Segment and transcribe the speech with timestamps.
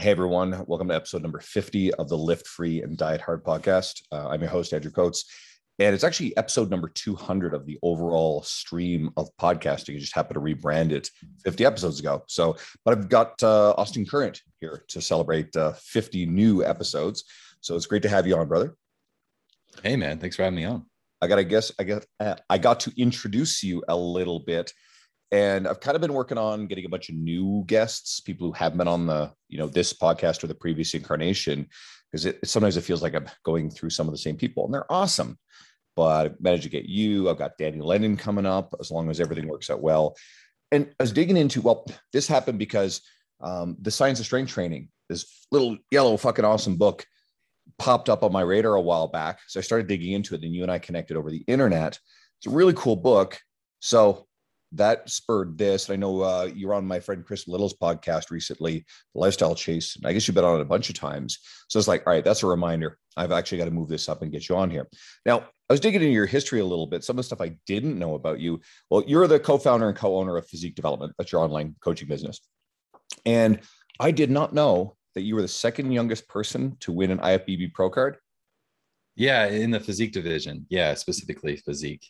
[0.00, 4.00] Hey everyone, welcome to episode number 50 of the Lift Free and Diet Hard podcast.
[4.10, 5.26] Uh, I'm your host, Andrew Coates,
[5.78, 9.96] and it's actually episode number 200 of the overall stream of podcasting.
[9.96, 11.10] I just happened to rebrand it
[11.44, 12.24] 50 episodes ago.
[12.28, 17.24] So, but I've got uh, Austin Current here to celebrate uh, 50 new episodes.
[17.60, 18.76] So it's great to have you on, brother.
[19.82, 20.86] Hey man, thanks for having me on.
[21.20, 24.72] I got, I guess, I guess, uh, I got to introduce you a little bit
[25.32, 28.52] and I've kind of been working on getting a bunch of new guests, people who
[28.52, 31.68] haven't been on the, you know, this podcast or the previous incarnation,
[32.10, 34.74] because it sometimes it feels like I'm going through some of the same people, and
[34.74, 35.38] they're awesome.
[35.94, 37.28] But I managed to get you.
[37.28, 40.16] I've got Danny Lennon coming up, as long as everything works out well.
[40.72, 43.00] And I was digging into well, this happened because
[43.40, 47.04] um, the Science of Strength Training, this little yellow fucking awesome book,
[47.78, 49.40] popped up on my radar a while back.
[49.48, 50.42] So I started digging into it.
[50.42, 51.98] And you and I connected over the internet.
[52.38, 53.40] It's a really cool book.
[53.80, 54.26] So
[54.72, 55.90] that spurred this.
[55.90, 58.84] I know uh, you're on my friend Chris Little's podcast recently,
[59.14, 59.96] Lifestyle Chase.
[59.96, 61.38] And I guess you've been on it a bunch of times.
[61.68, 62.98] So it's like, all right, that's a reminder.
[63.16, 64.88] I've actually got to move this up and get you on here.
[65.26, 67.04] Now, I was digging into your history a little bit.
[67.04, 68.60] Some of the stuff I didn't know about you.
[68.90, 71.12] Well, you're the co-founder and co-owner of Physique Development.
[71.18, 72.40] That's your online coaching business.
[73.26, 73.60] And
[73.98, 77.74] I did not know that you were the second youngest person to win an IFBB
[77.74, 78.16] Pro card.
[79.16, 80.66] Yeah, in the physique division.
[80.70, 82.06] Yeah, specifically physique.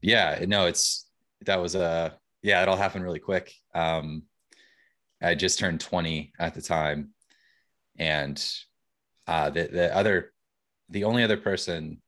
[0.00, 1.06] Yeah, no, it's
[1.46, 3.52] that was a yeah, it all happened really quick.
[3.74, 4.24] Um,
[5.22, 7.10] I just turned 20 at the time,
[7.98, 8.44] and
[9.26, 10.32] uh, the the other,
[10.88, 12.02] the only other person,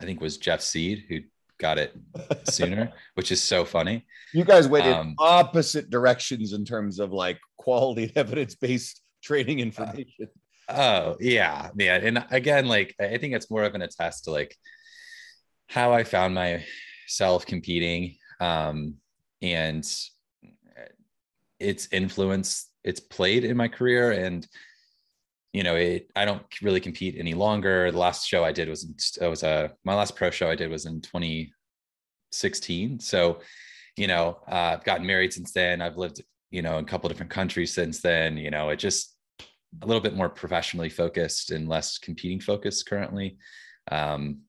[0.00, 1.20] I think was Jeff Seid who
[1.58, 1.96] got it
[2.44, 4.04] sooner, which is so funny.
[4.32, 9.60] You guys went um, in opposite directions in terms of like quality evidence based training
[9.60, 10.28] information.
[10.68, 14.32] Uh, oh yeah, yeah, and again, like I think it's more of an attest to
[14.32, 14.56] like
[15.68, 18.94] how I found myself competing um,
[19.42, 19.84] and
[21.58, 24.46] its influence it's played in my career and
[25.52, 27.90] you know it i don't really compete any longer.
[27.90, 30.70] The last show i did was it was a my last pro show i did
[30.70, 33.40] was in 2016 so
[33.96, 35.80] you know uh, i've gotten married since then.
[35.80, 38.36] I've lived you know in a couple different countries since then.
[38.36, 39.14] You know it just
[39.82, 43.36] a little bit more professionally focused and less competing focused currently.
[43.90, 44.42] Um,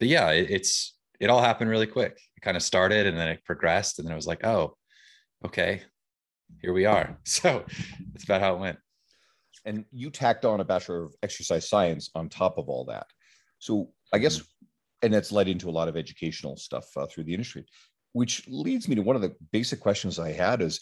[0.00, 2.20] but yeah it, it's it all happened really quick.
[2.36, 3.98] It kind of started and then it progressed.
[3.98, 4.76] And then it was like, oh,
[5.42, 5.80] okay,
[6.60, 7.18] here we are.
[7.24, 7.64] So
[8.12, 8.78] that's about how it went.
[9.64, 13.06] And you tacked on a Bachelor of Exercise Science on top of all that.
[13.58, 14.66] So I guess, mm-hmm.
[15.04, 17.64] and that's led into a lot of educational stuff uh, through the industry,
[18.12, 20.80] which leads me to one of the basic questions I had is,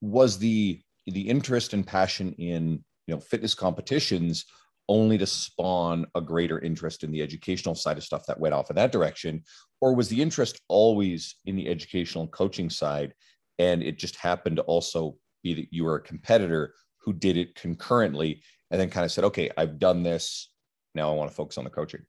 [0.00, 4.46] was the the interest and passion in you know fitness competitions
[4.88, 8.70] only to spawn a greater interest in the educational side of stuff that went off
[8.70, 9.42] in that direction?
[9.80, 13.14] Or was the interest always in the educational coaching side?
[13.58, 17.54] And it just happened to also be that you were a competitor who did it
[17.54, 20.50] concurrently and then kind of said, okay, I've done this.
[20.94, 22.02] Now I want to focus on the coaching.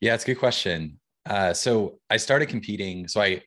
[0.00, 1.00] Yeah, it's a good question.
[1.26, 3.08] Uh, so I started competing.
[3.08, 3.42] So I,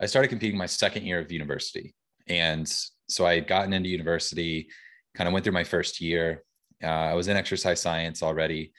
[0.00, 1.94] I started competing my second year of university.
[2.28, 2.72] And
[3.08, 4.68] so I had gotten into university,
[5.14, 6.44] kind of went through my first year
[6.82, 8.72] uh, I was in exercise science already.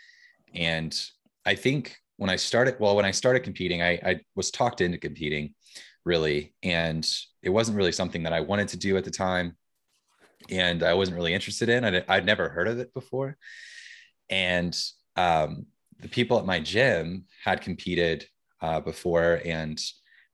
[0.54, 1.00] And
[1.46, 4.98] I think when I started, well, when I started competing, I, I was talked into
[4.98, 5.54] competing
[6.06, 6.54] really.
[6.64, 7.08] And
[7.42, 9.56] it wasn't really something that I wanted to do at the time.
[10.50, 11.86] And I wasn't really interested in.
[11.86, 13.38] I'd, I'd never heard of it before.
[14.30, 14.78] And
[15.16, 15.68] um,
[16.00, 18.26] the people at my gym had competed
[18.62, 19.42] uh, before.
[19.46, 19.82] And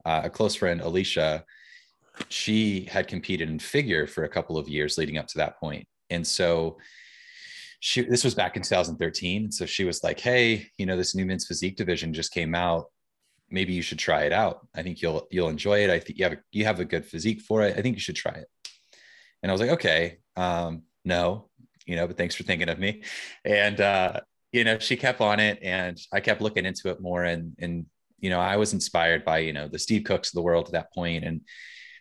[0.06, 1.46] uh, a close friend, Alicia,
[2.30, 5.88] she had competed in figure for a couple of years leading up to that point.
[6.10, 6.78] And so
[7.80, 11.26] she this was back in 2013 so she was like hey you know this new
[11.26, 12.86] men's physique division just came out.
[13.52, 14.68] Maybe you should try it out.
[14.76, 15.90] I think you'll you'll enjoy it.
[15.90, 17.78] I think you have a, you have a good physique for it.
[17.78, 18.48] I think you should try it.
[19.42, 21.50] And i was like okay um, no
[21.86, 23.04] you know but thanks for thinking of me.
[23.46, 24.20] And uh,
[24.52, 27.86] you know she kept on it and i kept looking into it more and and
[28.20, 30.74] you know i was inspired by you know the steve cooks of the world at
[30.74, 31.24] that point.
[31.24, 31.42] And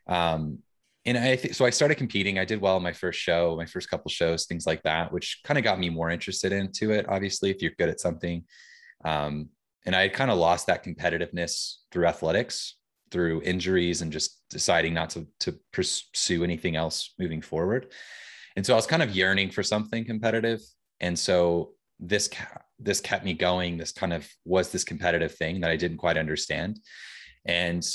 [0.09, 0.59] um,
[1.09, 1.65] and I think so.
[1.65, 2.39] I started competing.
[2.39, 5.41] I did well in my first show, my first couple shows, things like that, which
[5.45, 7.09] kind of got me more interested into it.
[7.09, 8.45] Obviously, if you're good at something,
[9.05, 9.49] um,
[9.87, 12.77] and I had kind of lost that competitiveness through athletics,
[13.11, 17.93] through injuries, and just deciding not to to pursue anything else moving forward.
[18.57, 20.61] And so I was kind of yearning for something competitive,
[21.01, 22.29] and so this
[22.79, 23.79] this kept me going.
[23.79, 26.81] This kind of was this competitive thing that I didn't quite understand,
[27.47, 27.87] and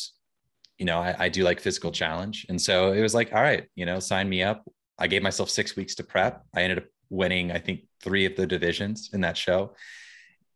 [0.77, 2.45] you know, I, I do like physical challenge.
[2.49, 4.63] And so it was like, all right, you know, sign me up.
[4.97, 6.43] I gave myself six weeks to prep.
[6.55, 9.75] I ended up winning, I think, three of the divisions in that show.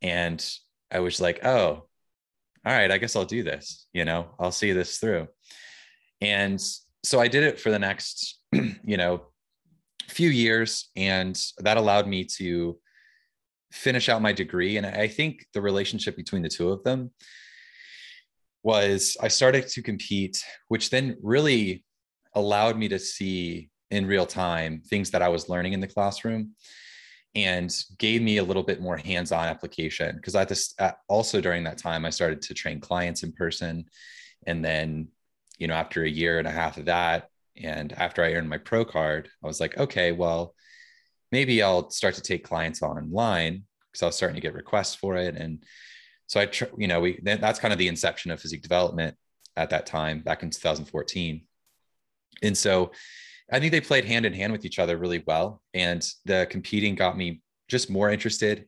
[0.01, 0.43] And
[0.91, 1.87] I was like, oh,
[2.65, 3.87] all right, I guess I'll do this.
[3.93, 5.27] You know, I'll see this through.
[6.21, 6.61] And
[7.03, 9.21] so I did it for the next, you know,
[10.09, 12.77] few years, and that allowed me to
[13.71, 14.77] finish out my degree.
[14.77, 17.11] And I think the relationship between the two of them
[18.63, 21.83] was I started to compete, which then really
[22.33, 26.51] allowed me to see in real time things that I was learning in the classroom
[27.35, 30.15] and gave me a little bit more hands-on application.
[30.15, 33.85] Because I this uh, also during that time I started to train clients in person.
[34.45, 35.09] And then
[35.57, 38.59] you know after a year and a half of that and after I earned my
[38.59, 40.53] pro card I was like okay well
[41.31, 45.15] maybe I'll start to take clients online because I was starting to get requests for
[45.15, 45.35] it.
[45.35, 45.63] And
[46.27, 49.15] so I you know we that's kind of the inception of physique development
[49.55, 51.41] at that time back in 2014
[52.43, 52.91] and so
[53.51, 55.61] I think they played hand in hand with each other really well.
[55.73, 58.65] And the competing got me just more interested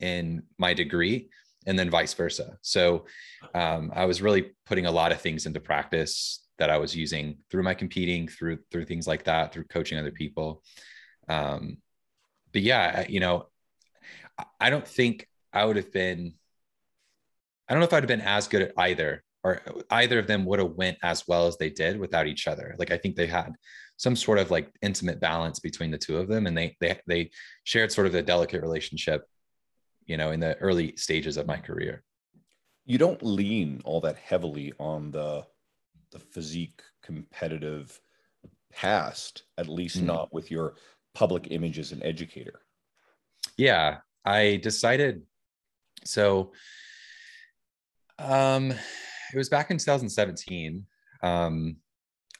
[0.00, 1.28] in my degree
[1.66, 2.56] and then vice versa.
[2.62, 3.06] So
[3.54, 7.38] um, I was really putting a lot of things into practice that I was using
[7.50, 10.62] through my competing, through through things like that, through coaching other people.
[11.28, 11.78] Um,
[12.52, 13.48] but yeah, you know,
[14.60, 16.34] I don't think I would have been.
[17.68, 19.60] I don't know if I'd have been as good at either, or
[19.90, 22.74] either of them would have went as well as they did without each other.
[22.78, 23.54] Like I think they had
[23.96, 27.30] some sort of like intimate balance between the two of them and they they they
[27.64, 29.24] shared sort of a delicate relationship
[30.06, 32.02] you know in the early stages of my career
[32.84, 35.44] you don't lean all that heavily on the
[36.12, 37.98] the physique competitive
[38.72, 40.08] past at least mm-hmm.
[40.08, 40.74] not with your
[41.14, 42.60] public image as an educator
[43.56, 45.22] yeah i decided
[46.04, 46.52] so
[48.18, 50.84] um it was back in 2017
[51.22, 51.76] um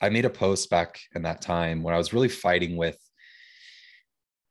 [0.00, 2.98] I made a post back in that time when I was really fighting with.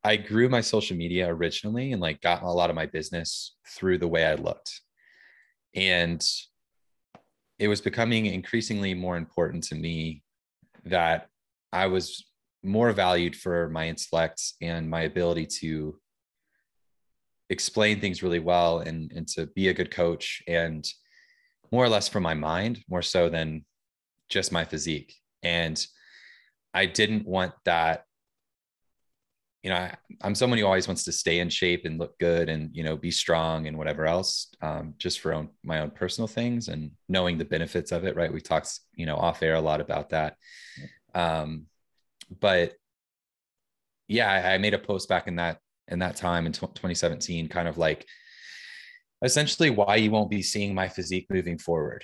[0.03, 3.99] I grew my social media originally and like got a lot of my business through
[3.99, 4.81] the way I looked.
[5.75, 6.23] And
[7.59, 10.23] it was becoming increasingly more important to me
[10.85, 11.27] that
[11.71, 12.25] I was
[12.63, 15.99] more valued for my intellect and my ability to
[17.49, 20.87] explain things really well and, and to be a good coach and
[21.71, 23.65] more or less for my mind more so than
[24.29, 25.15] just my physique
[25.45, 25.85] and
[26.73, 28.03] I didn't want that.
[29.63, 32.49] You know, I, am someone who always wants to stay in shape and look good
[32.49, 36.27] and, you know, be strong and whatever else, um, just for own, my own personal
[36.27, 38.15] things and knowing the benefits of it.
[38.15, 38.31] Right.
[38.31, 40.35] We talked, you know, off air a lot about that.
[41.15, 41.65] Um,
[42.41, 42.73] but
[44.07, 47.47] yeah, I, I made a post back in that, in that time in t- 2017,
[47.47, 48.05] kind of like,
[49.25, 52.03] essentially why you won't be seeing my physique moving forward.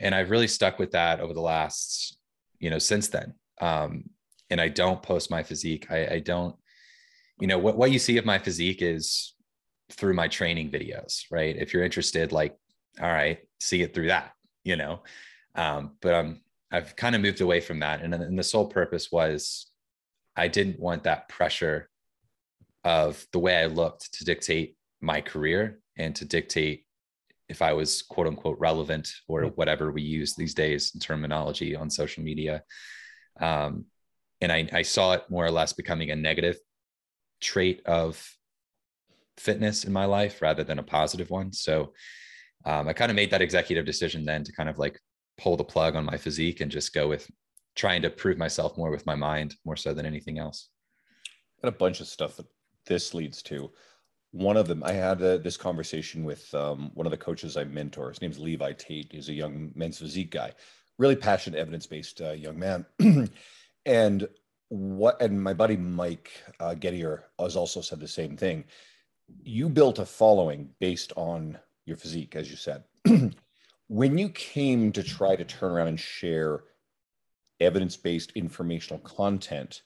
[0.00, 2.16] And I've really stuck with that over the last
[2.58, 3.34] you know, since then.
[3.60, 4.04] Um,
[4.50, 5.90] and I don't post my physique.
[5.90, 6.56] I, I don't,
[7.40, 9.34] you know, what, what you see of my physique is
[9.92, 11.56] through my training videos, right?
[11.56, 12.56] If you're interested, like,
[13.00, 14.32] all right, see it through that,
[14.64, 15.02] you know.
[15.54, 16.40] Um, but I'm
[16.72, 18.02] I've kind of moved away from that.
[18.02, 19.70] And, and the sole purpose was
[20.34, 21.88] I didn't want that pressure
[22.84, 26.84] of the way I looked to dictate my career and to dictate
[27.48, 31.90] if I was quote unquote relevant or whatever we use these days in terminology on
[31.90, 32.62] social media.
[33.40, 33.86] Um,
[34.40, 36.58] and I, I saw it more or less becoming a negative
[37.40, 38.22] trait of
[39.36, 41.52] fitness in my life rather than a positive one.
[41.52, 41.92] So
[42.64, 44.98] um, I kind of made that executive decision then to kind of like
[45.38, 47.30] pull the plug on my physique and just go with
[47.74, 50.70] trying to prove myself more with my mind more so than anything else.
[51.62, 52.46] And a bunch of stuff that
[52.86, 53.70] this leads to
[54.36, 57.64] one of them i had a, this conversation with um, one of the coaches i
[57.64, 58.10] mentor.
[58.10, 59.08] His name's levi tate.
[59.10, 60.52] He's a young men's physique guy.
[60.98, 62.86] Really passionate evidence-based uh, young man.
[63.86, 64.28] And
[64.68, 68.64] what and my buddy mike uh, gettier has also said the same thing.
[69.44, 72.82] You built a following based on your physique as you said.
[73.88, 76.64] When you came to try to turn around and share
[77.60, 79.82] evidence-based informational content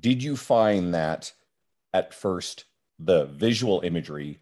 [0.00, 1.32] did you find that
[1.94, 2.66] at first
[2.98, 4.40] the visual imagery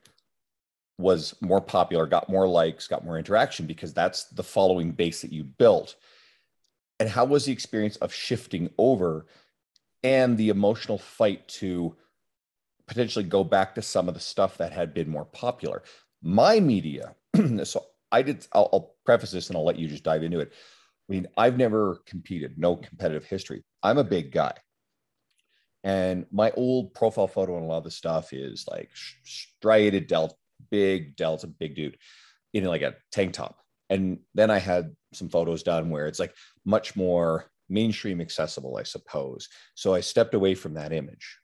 [0.99, 5.33] was more popular, got more likes, got more interaction because that's the following base that
[5.33, 5.97] you built.
[7.01, 9.27] And how was the experience of shifting over
[10.05, 11.97] and the emotional fight to
[12.87, 15.83] potentially go back to some of the stuff that had been more popular?
[16.23, 17.15] My media,
[17.65, 20.53] so I did, I'll, I'll preface this and I'll let you just dive into it.
[21.09, 23.65] I mean, I've never competed, no competitive history.
[23.83, 24.55] I'm a big guy.
[25.85, 28.91] And my old profile photo and a lot of the stuff is like
[29.25, 30.37] striated delt,
[30.71, 31.99] big delts, a big dude
[32.53, 33.59] in like a tank top.
[33.91, 36.35] And then I had some photos done where it's like
[36.65, 39.49] much more mainstream accessible, I suppose.
[39.75, 41.39] So I stepped away from that image.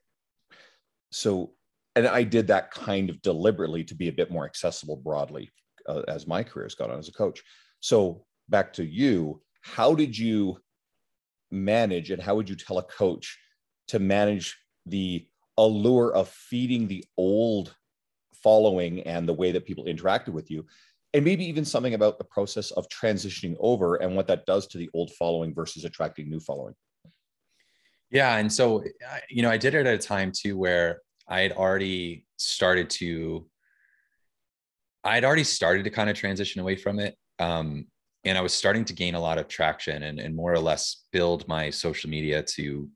[1.11, 1.51] So,
[1.95, 5.51] and I did that kind of deliberately to be a bit more accessible broadly
[5.87, 7.41] uh, as my career has gone on as a coach.
[7.81, 10.59] So back to you, how did you
[11.51, 13.37] manage and how would you tell a coach
[13.89, 15.27] to manage the
[15.57, 17.75] allure of feeding the old
[18.33, 20.65] following and the way that people interacted with you
[21.13, 24.77] and maybe even something about the process of transitioning over and what that does to
[24.77, 26.75] the old following versus attracting new following.
[28.11, 28.83] Yeah and so
[29.29, 33.47] you know i did it at a time too where i had already started to
[35.03, 37.85] i had already started to kind of transition away from it um,
[38.23, 41.03] and i was starting to gain a lot of traction and, and more or less
[41.11, 42.89] build my social media to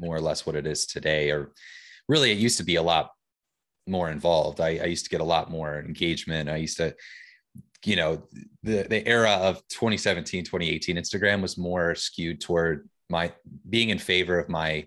[0.00, 1.52] more or less what it is today or
[2.08, 3.10] really it used to be a lot
[3.86, 4.60] more involved.
[4.60, 6.48] I, I used to get a lot more engagement.
[6.48, 6.94] I used to
[7.84, 8.22] you know
[8.62, 13.32] the the era of 2017 2018 instagram was more skewed toward my
[13.70, 14.86] being in favor of my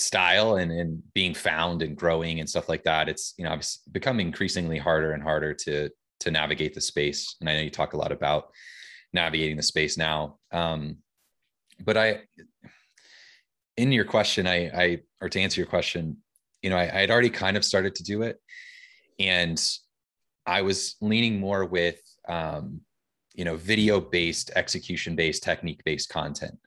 [0.00, 3.08] style and, and being found and growing and stuff like that.
[3.08, 5.90] It's you know it's becoming increasingly harder and harder to
[6.20, 7.36] to navigate the space.
[7.40, 8.50] And i know you talk a lot about
[9.12, 10.38] navigating the space now.
[10.52, 10.98] Um
[11.82, 12.20] but i
[13.80, 16.16] in your question i i or to answer your question
[16.62, 18.38] you know I, I had already kind of started to do it
[19.20, 19.60] and
[20.46, 22.80] I was leaning more with, um,
[23.34, 26.58] you know, video based, execution based, technique based content.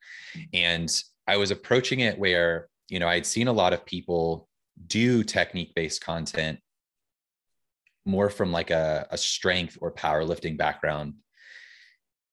[0.54, 0.90] And
[1.28, 4.48] I was approaching it where, you know, I'd seen a lot of people
[4.88, 6.60] do technique based content
[8.06, 11.16] more from like a, a strength or powerlifting background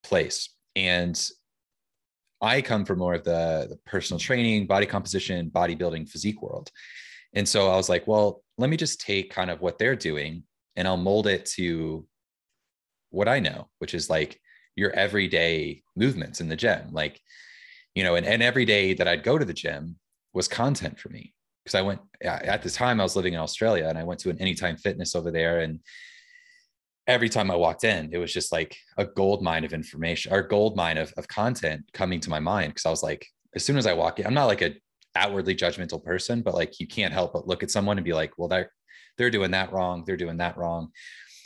[0.02, 0.50] place.
[0.76, 1.20] And
[2.40, 6.70] I come from more of the, the personal training, body composition, bodybuilding, physique world.
[7.34, 10.44] And so I was like, well, let me just take kind of what they're doing
[10.76, 12.06] and I'll mold it to
[13.10, 14.40] what I know, which is like
[14.76, 16.88] your everyday movements in the gym.
[16.92, 17.20] Like,
[17.94, 19.96] you know, and, and every day that I'd go to the gym
[20.32, 21.34] was content for me.
[21.64, 24.30] Because I went at the time I was living in Australia and I went to
[24.30, 25.60] an anytime fitness over there.
[25.60, 25.80] And
[27.10, 30.42] every time I walked in, it was just like a gold mine of information or
[30.42, 32.74] gold mine of, of content coming to my mind.
[32.74, 34.74] Cause I was like, as soon as I walk in, I'm not like a
[35.16, 38.38] outwardly judgmental person, but like you can't help but look at someone and be like,
[38.38, 38.70] well, they're
[39.18, 40.90] they're doing that wrong they're doing that wrong.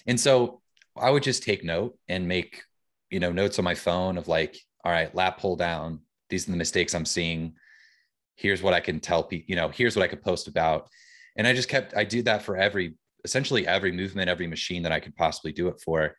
[0.06, 0.60] And so
[0.96, 2.62] i would just take note and make
[3.10, 6.00] you know notes on my phone of like all right lap pull down.
[6.30, 7.54] These are the mistakes i'm seeing.
[8.36, 10.88] Here's what i can tell people you know here's what i could post about.
[11.36, 12.94] And i just kept i did that for every
[13.24, 16.14] essentially every movement every machine that i could possibly do it for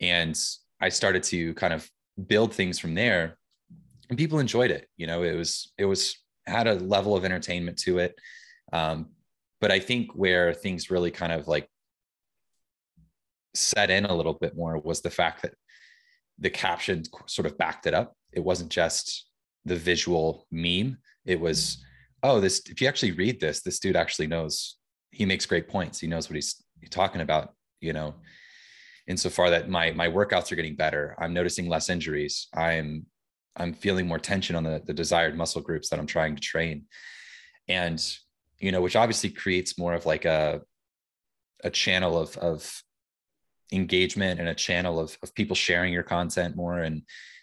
[0.00, 0.38] and
[0.80, 1.88] i started to kind of
[2.26, 3.38] build things from there
[4.08, 7.76] and people enjoyed it you know it was it was had a level of entertainment
[7.78, 8.14] to it
[8.72, 9.10] um,
[9.60, 11.68] but I think where things really kind of like
[13.54, 15.54] set in a little bit more was the fact that
[16.38, 18.14] the caption sort of backed it up.
[18.32, 19.28] It wasn't just
[19.64, 20.98] the visual meme.
[21.24, 21.82] It was,
[22.22, 24.76] oh, this, if you actually read this, this dude actually knows,
[25.10, 26.00] he makes great points.
[26.00, 28.14] He knows what he's talking about, you know,
[29.06, 31.14] insofar that my, my workouts are getting better.
[31.18, 32.48] I'm noticing less injuries.
[32.54, 33.06] I'm,
[33.56, 36.84] I'm feeling more tension on the, the desired muscle groups that I'm trying to train.
[37.68, 38.00] And
[38.58, 40.62] you know, which obviously creates more of like a
[41.64, 42.82] a channel of of
[43.72, 47.02] engagement and a channel of, of people sharing your content more and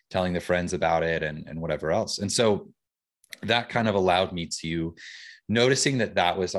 [0.09, 2.17] telling their friends about it and, and whatever else.
[2.19, 2.69] And so
[3.43, 4.95] that kind of allowed me to
[5.47, 6.55] noticing that that was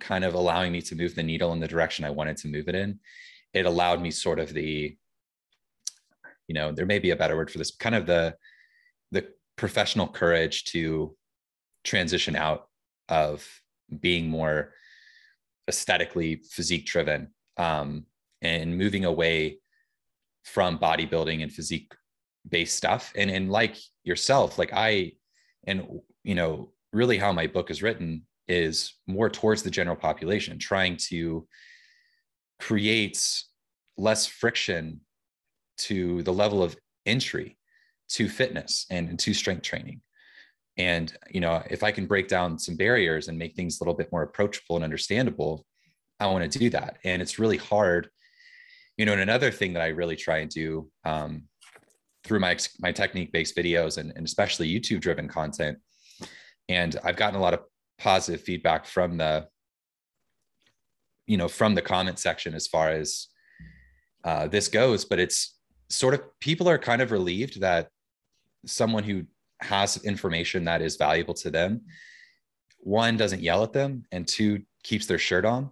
[0.00, 2.68] kind of allowing me to move the needle in the direction I wanted to move
[2.68, 3.00] it in.
[3.52, 4.96] It allowed me sort of the,
[6.48, 8.36] you know, there may be a better word for this, kind of the
[9.12, 9.26] the
[9.56, 11.16] professional courage to
[11.84, 12.68] transition out
[13.08, 13.46] of
[14.00, 14.72] being more
[15.68, 18.04] aesthetically physique driven um,
[18.42, 19.58] and moving away
[20.44, 21.92] from bodybuilding and physique
[22.48, 25.10] based stuff and and like yourself like i
[25.66, 30.58] and you know really how my book is written is more towards the general population
[30.58, 31.46] trying to
[32.58, 33.42] create
[33.96, 35.00] less friction
[35.78, 37.58] to the level of entry
[38.08, 40.00] to fitness and to strength training.
[40.78, 43.94] And you know if i can break down some barriers and make things a little
[43.94, 45.64] bit more approachable and understandable
[46.20, 46.98] i want to do that.
[47.04, 48.10] And it's really hard.
[48.96, 51.44] You know and another thing that i really try and do um,
[52.24, 55.78] through my my technique based videos and, and especially youtube driven content
[56.68, 57.60] and i've gotten a lot of
[57.98, 59.48] positive feedback from the
[61.26, 63.28] you know from the comment section as far as
[64.24, 65.56] uh, this goes but it's
[65.88, 67.88] sort of people are kind of relieved that
[68.66, 69.24] someone who
[69.60, 71.80] has information that is valuable to them
[72.78, 75.70] one doesn't yell at them and two keeps their shirt on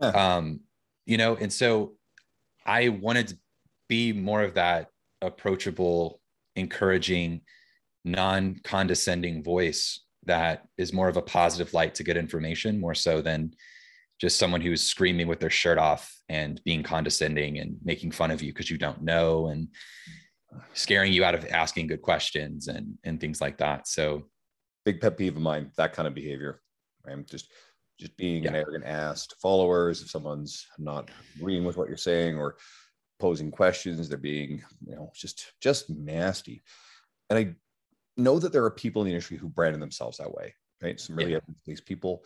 [0.00, 0.12] huh.
[0.14, 0.60] um
[1.06, 1.94] you know and so
[2.66, 3.38] i wanted to
[3.88, 4.88] be more of that
[5.20, 6.20] approachable
[6.56, 7.40] encouraging
[8.04, 13.52] non-condescending voice that is more of a positive light to get information more so than
[14.20, 18.40] just someone who's screaming with their shirt off and being condescending and making fun of
[18.40, 19.68] you because you don't know and
[20.74, 23.88] scaring you out of asking good questions and and things like that.
[23.88, 24.24] So
[24.84, 26.60] big pet peeve of mine, that kind of behavior.
[27.04, 27.26] right?
[27.26, 27.50] Just
[27.98, 28.50] just being yeah.
[28.50, 30.02] an arrogant ass to followers.
[30.02, 32.56] If someone's not agreeing with what you're saying or
[33.20, 36.62] posing questions, they're being, you know, just just nasty.
[37.30, 37.54] And I
[38.16, 41.00] know that there are people in the industry who branded themselves that way, right?
[41.00, 41.40] Some really yeah.
[41.66, 42.24] these people,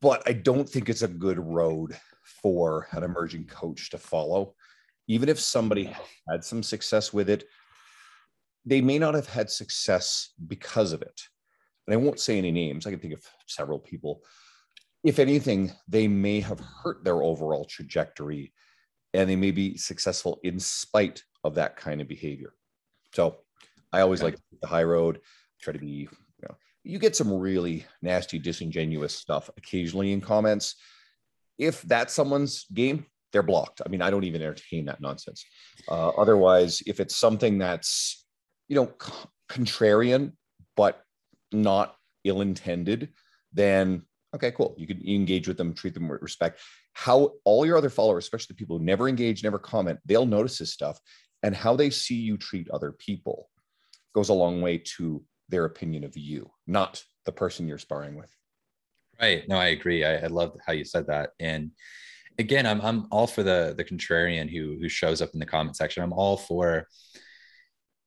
[0.00, 1.96] but I don't think it's a good road
[2.42, 4.54] for an emerging coach to follow.
[5.06, 5.94] Even if somebody
[6.28, 7.44] had some success with it,
[8.66, 11.22] they may not have had success because of it.
[11.86, 12.86] And I won't say any names.
[12.86, 14.22] I can think of several people.
[15.04, 18.52] If anything, they may have hurt their overall trajectory
[19.14, 22.52] and they may be successful in spite of that kind of behavior.
[23.14, 23.38] So
[23.92, 25.20] I always like the high road,
[25.60, 26.08] try to be, you
[26.42, 26.54] know,
[26.84, 30.74] you get some really nasty, disingenuous stuff occasionally in comments.
[31.58, 33.82] If that's someone's game, they're blocked.
[33.84, 35.44] I mean, I don't even entertain that nonsense.
[35.88, 38.24] Uh, otherwise, if it's something that's,
[38.68, 38.92] you know,
[39.48, 40.32] contrarian,
[40.76, 41.02] but
[41.52, 43.10] not ill intended,
[43.52, 44.02] then
[44.34, 44.74] okay, cool.
[44.78, 46.60] You can engage with them, treat them with respect.
[46.92, 50.58] How all your other followers, especially the people who never engage, never comment, they'll notice
[50.58, 50.98] this stuff.
[51.42, 53.48] And how they see you treat other people
[54.14, 58.30] goes a long way to their opinion of you, not the person you're sparring with.
[59.20, 59.48] Right.
[59.48, 60.04] No, I agree.
[60.04, 61.30] I, I love how you said that.
[61.40, 61.72] And
[62.38, 65.76] again, I'm I'm all for the the contrarian who who shows up in the comment
[65.76, 66.02] section.
[66.02, 66.86] I'm all for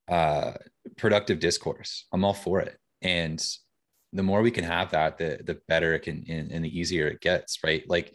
[0.07, 0.53] uh
[0.97, 2.07] productive discourse.
[2.13, 2.77] I'm all for it.
[3.01, 3.43] And
[4.13, 7.07] the more we can have that, the the better it can and, and the easier
[7.07, 7.83] it gets, right?
[7.87, 8.13] Like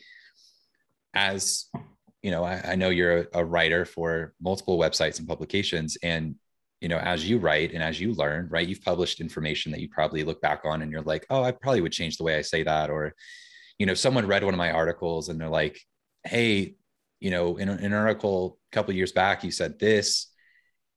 [1.14, 1.66] as
[2.22, 6.36] you know, I, I know you're a, a writer for multiple websites and publications, and
[6.80, 9.88] you know, as you write and as you learn, right, you've published information that you
[9.88, 12.42] probably look back on and you're like, oh, I probably would change the way I
[12.42, 13.14] say that, or
[13.78, 15.78] you know, someone read one of my articles and they're like,
[16.24, 16.74] hey,
[17.20, 20.28] you know, in, in an article a couple years back, you said this,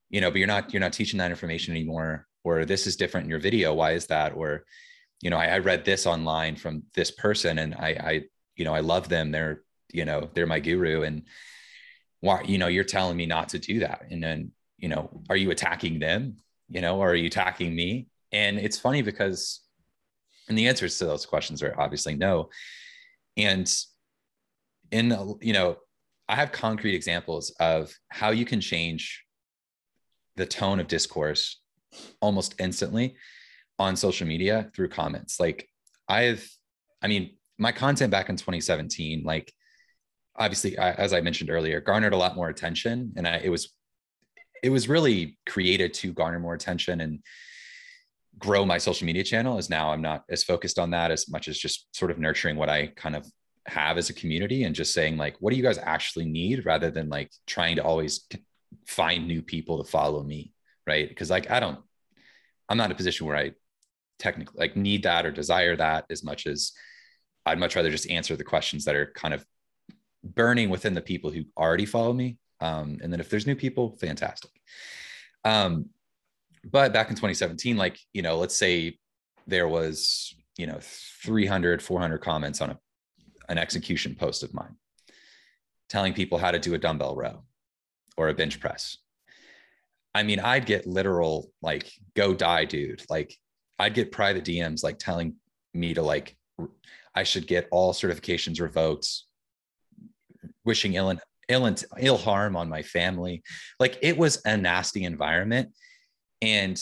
[0.09, 3.25] you know, but you're not you're not teaching that information anymore, or this is different
[3.25, 3.73] in your video.
[3.73, 4.33] Why is that?
[4.33, 4.65] Or
[5.21, 8.21] you know, I, I read this online from this person and I, I,
[8.55, 9.31] you know, I love them.
[9.31, 11.03] They're, you know, they're my guru.
[11.03, 11.23] And
[12.21, 14.05] why, you know, you're telling me not to do that.
[14.09, 16.37] And then, you know, are you attacking them?
[16.69, 18.07] You know, or are you attacking me?
[18.31, 19.61] And it's funny because,
[20.47, 22.49] and the answers to those questions are obviously no.
[23.37, 23.71] And
[24.91, 25.77] in, you know,
[26.27, 29.25] I have concrete examples of how you can change
[30.35, 31.59] the tone of discourse
[32.21, 33.15] almost instantly
[33.79, 35.39] on social media through comments.
[35.39, 35.67] Like
[36.07, 36.47] I've,
[37.01, 39.51] I mean, my content back in 2017, like
[40.35, 43.73] obviously, I, as I mentioned earlier, garnered a lot more attention, and I, it was,
[44.63, 47.19] it was really created to garner more attention and
[48.37, 49.57] grow my social media channel.
[49.57, 52.55] As now I'm not as focused on that as much as just sort of nurturing
[52.55, 53.25] what I kind of
[53.65, 56.89] have as a community and just saying like, what do you guys actually need, rather
[56.89, 58.27] than like trying to always
[58.87, 60.53] find new people to follow me,
[60.87, 61.07] right?
[61.07, 61.79] Because like I don't,
[62.67, 63.51] I'm not in a position where I
[64.19, 66.71] technically like need that or desire that as much as
[67.45, 69.45] I'd much rather just answer the questions that are kind of
[70.23, 72.37] burning within the people who already follow me.
[72.61, 74.51] Um, and then if there's new people, fantastic.
[75.45, 75.89] Um,
[76.63, 78.97] but back in 2017, like, you know, let's say
[79.47, 82.79] there was, you know, 300, 400 comments on a,
[83.47, 84.75] an execution post of mine
[85.89, 87.43] telling people how to do a dumbbell row
[88.15, 88.97] or a bench press.
[90.13, 93.03] I mean, I'd get literal like go die, dude.
[93.09, 93.35] Like
[93.77, 95.35] I'd get private DMs like telling
[95.73, 96.35] me to like
[97.15, 99.07] I should get all certifications revoked,
[100.65, 103.43] wishing ill and ill and ill harm on my family.
[103.79, 105.73] Like it was a nasty environment.
[106.41, 106.81] And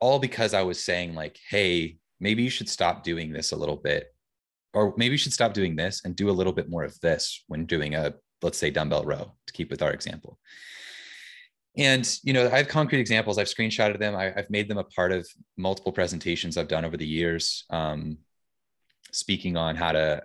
[0.00, 3.76] all because I was saying, like, hey, maybe you should stop doing this a little
[3.76, 4.06] bit.
[4.72, 7.44] Or maybe you should stop doing this and do a little bit more of this
[7.48, 10.38] when doing a, let's say, dumbbell row to keep with our example
[11.78, 14.84] and you know i have concrete examples i've screenshotted them I, have made them a
[14.84, 18.18] part of multiple presentations i've done over the years um,
[19.12, 20.22] speaking on how to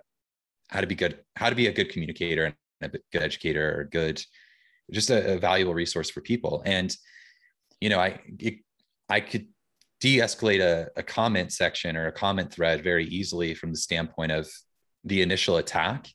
[0.68, 2.54] how to be good how to be a good communicator and
[2.84, 4.22] a good educator or good
[4.90, 6.62] just a, a valuable resource for people.
[6.66, 6.94] And
[7.84, 8.54] you know i it,
[9.10, 9.46] i could
[10.00, 14.50] de-escalate a, a comment section or a comment thread very easily from the standpoint of
[15.04, 16.08] the initial attack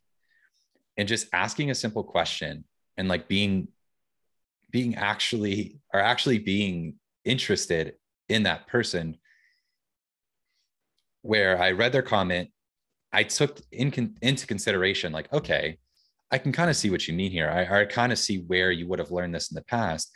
[0.97, 2.63] and just asking a simple question
[2.97, 3.67] and like being
[4.71, 7.93] being actually are actually being interested
[8.29, 9.15] in that person
[11.21, 12.49] where i read their comment
[13.13, 15.77] i took in, into consideration like okay
[16.31, 17.49] i can kind of see what you mean here.
[17.49, 20.11] I, I kind of see where you would have learned this in the past.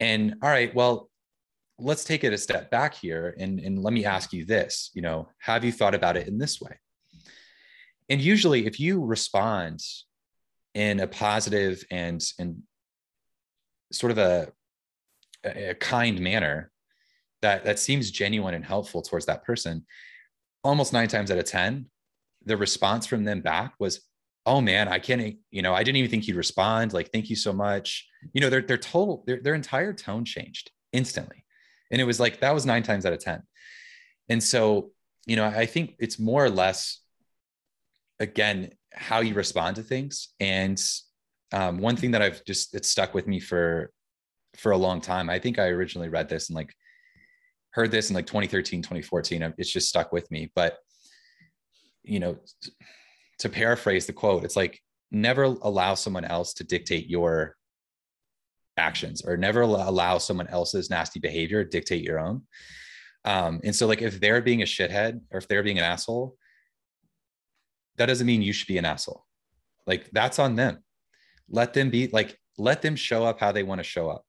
[0.00, 1.08] And all right well
[1.78, 5.02] let's take it a step back here and, and let me ask you this you
[5.02, 6.78] know have you thought about it in this way?
[8.08, 9.80] And usually if you respond
[10.74, 12.62] in a positive and and
[13.92, 14.52] sort of a,
[15.44, 16.70] a kind manner
[17.42, 19.86] that that seems genuine and helpful towards that person
[20.66, 21.86] almost nine times out of 10,
[22.44, 24.00] the response from them back was,
[24.46, 26.92] oh man, I can't, you know, I didn't even think he'd respond.
[26.92, 28.06] Like, thank you so much.
[28.32, 31.44] You know, their, their total, their, their entire tone changed instantly.
[31.90, 33.42] And it was like, that was nine times out of 10.
[34.28, 34.92] And so,
[35.26, 37.00] you know, I think it's more or less,
[38.20, 40.28] again, how you respond to things.
[40.38, 40.82] And
[41.52, 43.90] um, one thing that I've just, it's stuck with me for,
[44.54, 45.28] for a long time.
[45.28, 46.72] I think I originally read this and like
[47.70, 49.54] heard this in like 2013, 2014.
[49.58, 50.50] It's just stuck with me.
[50.54, 50.78] But,
[52.04, 52.36] you know,
[53.38, 57.56] to paraphrase the quote, it's like never allow someone else to dictate your
[58.76, 62.42] actions or never allow someone else's nasty behavior dictate your own.
[63.24, 66.36] Um, and so, like, if they're being a shithead or if they're being an asshole,
[67.96, 69.24] that doesn't mean you should be an asshole.
[69.86, 70.84] Like, that's on them.
[71.48, 74.24] Let them be like, let them show up how they want to show up.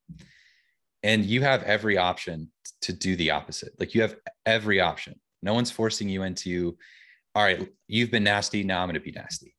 [1.04, 3.74] And you have every option to do the opposite.
[3.80, 4.16] Like, you have
[4.46, 5.20] every option.
[5.44, 6.78] No one's forcing you into,
[7.38, 8.64] all right, you've been nasty.
[8.64, 9.54] Now I'm going to be nasty,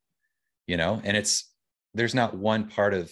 [0.66, 1.00] you know?
[1.04, 1.48] And it's,
[1.94, 3.08] there's not one part of,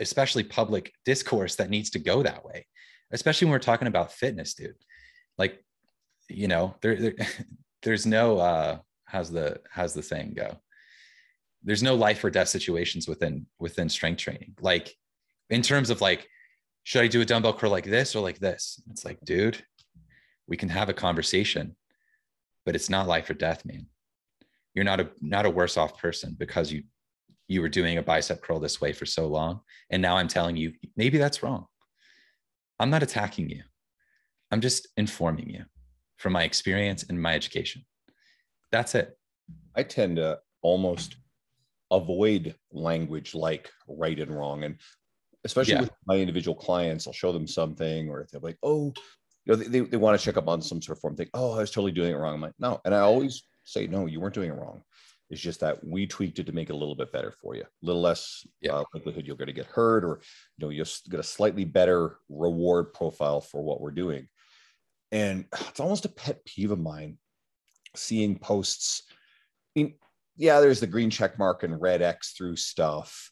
[0.00, 2.66] especially public discourse that needs to go that way,
[3.12, 4.74] especially when we're talking about fitness, dude.
[5.38, 5.64] Like,
[6.28, 7.14] you know, there, there
[7.84, 10.60] there's no, uh, how's the, how's the saying go?
[11.62, 14.54] There's no life or death situations within, within strength training.
[14.60, 14.92] Like
[15.50, 16.26] in terms of like,
[16.82, 18.82] should I do a dumbbell curl like this or like this?
[18.90, 19.64] It's like, dude,
[20.48, 21.76] we can have a conversation
[22.66, 23.86] but it's not life or death, man.
[24.74, 26.82] You're not a not a worse off person because you
[27.48, 29.60] you were doing a bicep curl this way for so long.
[29.88, 31.66] And now I'm telling you, maybe that's wrong.
[32.78, 33.62] I'm not attacking you.
[34.50, 35.64] I'm just informing you
[36.18, 37.86] from my experience and my education.
[38.72, 39.16] That's it.
[39.74, 41.16] I tend to almost
[41.90, 44.64] avoid language like right and wrong.
[44.64, 44.76] And
[45.44, 45.82] especially yeah.
[45.82, 48.92] with my individual clients, I'll show them something or they're like, oh,
[49.46, 51.54] you know, they, they want to check up on some sort of form, think, oh,
[51.54, 52.34] I was totally doing it wrong.
[52.34, 52.80] I'm like, no.
[52.84, 54.82] And I always say, no, you weren't doing it wrong.
[55.30, 57.62] It's just that we tweaked it to make it a little bit better for you,
[57.62, 58.74] a little less yeah.
[58.74, 60.20] uh, likelihood you're going to get hurt, or
[60.56, 64.28] you know, you'll get a slightly better reward profile for what we're doing.
[65.10, 67.18] And it's almost a pet peeve of mine
[67.96, 69.02] seeing posts.
[69.76, 69.94] I mean,
[70.36, 73.30] yeah, there's the green check mark and red X through stuff.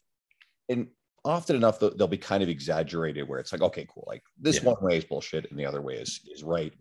[0.67, 0.87] And
[1.25, 4.69] often enough they'll be kind of exaggerated where it's like okay cool like this yeah.
[4.69, 6.73] one way is bullshit and the other way is is right.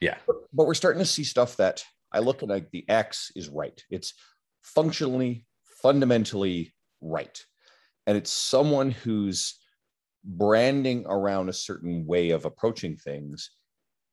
[0.00, 0.16] Yeah.
[0.26, 3.48] But, but we're starting to see stuff that i look at like the x is
[3.48, 3.82] right.
[3.90, 4.14] It's
[4.62, 5.44] functionally
[5.82, 7.38] fundamentally right.
[8.06, 9.58] And it's someone who's
[10.24, 13.50] branding around a certain way of approaching things.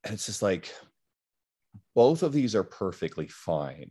[0.04, 0.72] And it's just like
[1.94, 3.90] both of these are perfectly fine.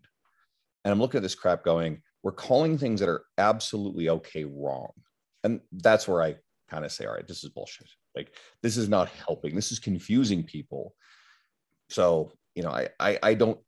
[0.83, 4.91] And i'm looking at this crap going we're calling things that are absolutely okay wrong
[5.43, 6.35] and that's where I
[6.69, 7.87] kind of say, all right, this is bullshit.
[8.15, 9.55] Like this is not helping.
[9.55, 10.95] This is confusing people.
[11.89, 13.59] So, you know, I I, I don't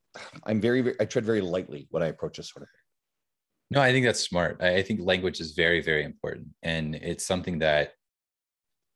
[0.43, 2.81] I'm very, very I tread very lightly when I approach this sort of thing.
[3.71, 4.61] No, I think that's smart.
[4.61, 6.47] I think language is very, very important.
[6.61, 7.93] And it's something that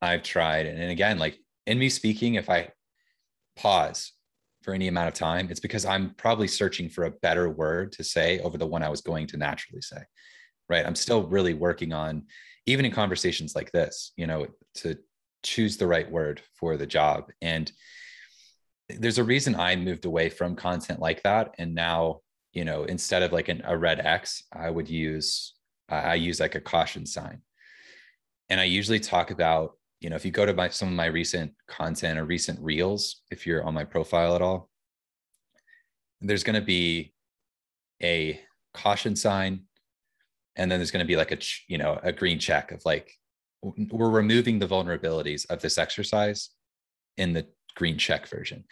[0.01, 0.65] I've tried.
[0.65, 2.69] And, and again, like in me speaking, if I
[3.55, 4.11] pause
[4.63, 8.03] for any amount of time, it's because I'm probably searching for a better word to
[8.03, 10.03] say over the one I was going to naturally say.
[10.67, 10.85] Right.
[10.85, 12.23] I'm still really working on
[12.65, 14.97] even in conversations like this, you know, to
[15.43, 17.31] choose the right word for the job.
[17.41, 17.71] And
[18.89, 21.55] there's a reason I moved away from content like that.
[21.57, 22.21] And now,
[22.53, 25.53] you know, instead of like an, a red X, I would use,
[25.89, 27.41] I use like a caution sign.
[28.49, 31.05] And I usually talk about, you know, if you go to my, some of my
[31.05, 34.69] recent content or recent reels, if you're on my profile at all,
[36.21, 37.13] there's going to be
[38.01, 38.39] a
[38.73, 39.61] caution sign
[40.55, 41.37] and then there's going to be like a
[41.67, 43.11] you know a green check of like
[43.61, 46.49] we're removing the vulnerabilities of this exercise
[47.17, 48.63] in the green check version.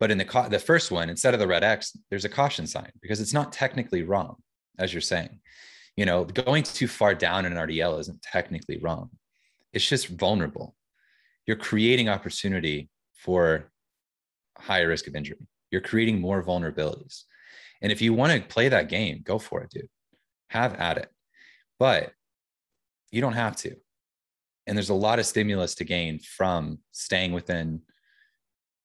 [0.00, 2.90] But in the the first one instead of the red x there's a caution sign
[3.00, 4.36] because it's not technically wrong
[4.78, 5.40] as you're saying.
[5.96, 9.10] You know going too far down in an rdl isn't technically wrong.
[9.72, 10.74] It's just vulnerable.
[11.46, 13.70] You're creating opportunity for
[14.56, 15.46] higher risk of injury.
[15.70, 17.24] You're creating more vulnerabilities.
[17.82, 19.88] And if you want to play that game go for it dude
[20.54, 21.10] have at it.
[21.78, 22.12] But
[23.10, 23.76] you don't have to.
[24.66, 27.82] And there's a lot of stimulus to gain from staying within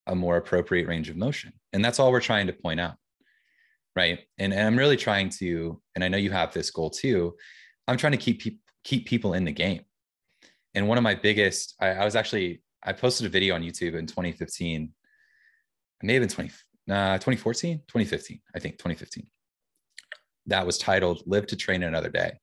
[0.08, 1.54] a more appropriate range of motion.
[1.72, 2.96] And that's all we're trying to point out.
[3.96, 4.20] Right.
[4.38, 7.36] And, and I'm really trying to, and I know you have this goal too.
[7.88, 9.82] I'm trying to keep pe- keep people in the game.
[10.74, 13.96] And one of my biggest, I, I, was actually, I posted a video on YouTube
[13.96, 14.94] in 2015.
[16.02, 16.50] It may have been 20,
[16.90, 19.28] uh, 2014, 2015, I think 2015
[20.50, 22.40] that was titled Live to Train Another Day.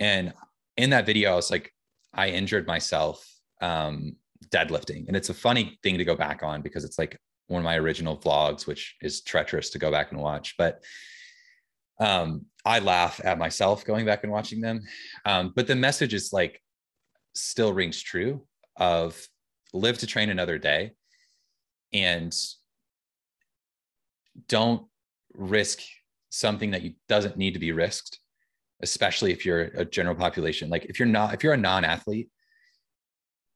[0.00, 0.32] And
[0.76, 1.72] in that video, I was like,
[2.12, 3.26] I injured myself
[3.60, 4.16] um,
[4.48, 5.06] deadlifting.
[5.06, 7.76] And it's a funny thing to go back on because it's like one of my
[7.76, 10.54] original vlogs, which is treacherous to go back and watch.
[10.58, 10.82] But
[12.00, 14.82] um, I laugh at myself going back and watching them.
[15.24, 16.60] Um, but the message is like
[17.34, 19.26] still rings true of
[19.72, 20.92] live to train another day
[21.92, 22.34] and
[24.48, 24.86] don't
[25.34, 25.80] risk
[26.36, 28.18] something that you doesn't need to be risked
[28.82, 30.68] especially if you're a general population.
[30.68, 32.28] Like if you're not if you're a non-athlete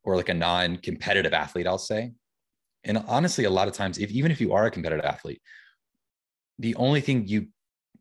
[0.03, 2.11] or like a non-competitive athlete i'll say
[2.83, 5.39] and honestly a lot of times if even if you are a competitive athlete
[6.57, 7.47] the only thing you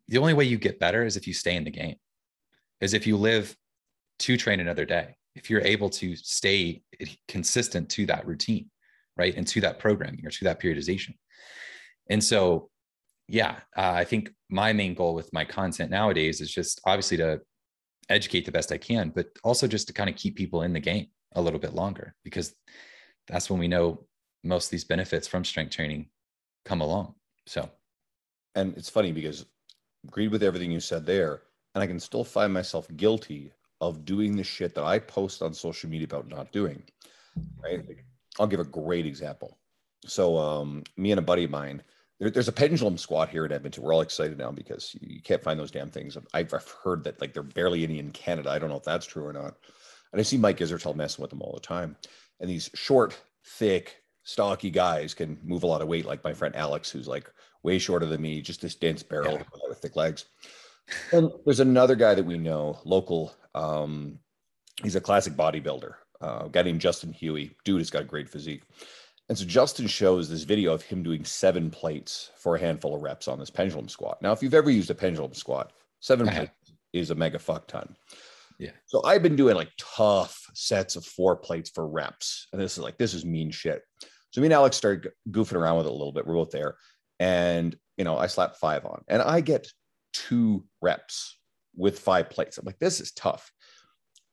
[0.09, 1.97] the only way you get better is if you stay in the game
[2.81, 3.55] is if you live
[4.19, 6.83] to train another day if you're able to stay
[7.29, 8.71] consistent to that routine
[9.17, 11.15] right and to that programming or to that periodization.
[12.09, 12.71] And so
[13.31, 17.41] yeah uh, i think my main goal with my content nowadays is just obviously to
[18.09, 20.81] educate the best i can but also just to kind of keep people in the
[20.81, 22.55] game a little bit longer because
[23.29, 24.05] that's when we know
[24.43, 26.09] most of these benefits from strength training
[26.65, 27.15] come along
[27.47, 27.69] so.
[28.55, 29.47] And it's funny because
[30.07, 31.43] agreed with everything you said there
[31.75, 35.55] and i can still find myself guilty of doing the shit that i post on
[35.55, 36.83] social media about not doing
[37.63, 37.85] right?
[38.39, 39.59] I'll give a great example.
[40.07, 41.83] So um, me and a buddy of mine
[42.21, 45.43] there, there's a pendulum squat here in edmonton we're all excited now because you can't
[45.43, 48.59] find those damn things i've, I've heard that like they're barely any in canada i
[48.59, 49.57] don't know if that's true or not
[50.13, 51.97] and i see mike Israetel messing with them all the time
[52.39, 56.55] and these short thick stocky guys can move a lot of weight like my friend
[56.55, 59.43] alex who's like way shorter than me, just this dense barrel yeah.
[59.69, 60.27] with thick legs.
[61.13, 63.35] And there's another guy that we know, local.
[63.55, 64.19] Um,
[64.83, 67.57] he's a classic bodybuilder, uh, a guy named Justin Huey.
[67.65, 68.63] Dude has got a great physique.
[69.31, 73.01] And so Justin shows this video of him doing seven plates for a handful of
[73.01, 74.21] reps on this pendulum squat.
[74.21, 76.37] Now, if you've ever used a pendulum squat, seven uh-huh.
[76.37, 77.97] plates is a mega fuck ton.
[78.59, 78.73] Yeah.
[78.85, 82.49] So I've been doing like tough sets of four plates for reps.
[82.53, 83.83] And this is like, this is mean shit.
[84.33, 86.27] So me and Alex started goofing around with it a little bit.
[86.27, 86.77] We're both there
[87.21, 89.69] and you know i slap five on and i get
[90.13, 91.39] two reps
[91.77, 93.53] with five plates i'm like this is tough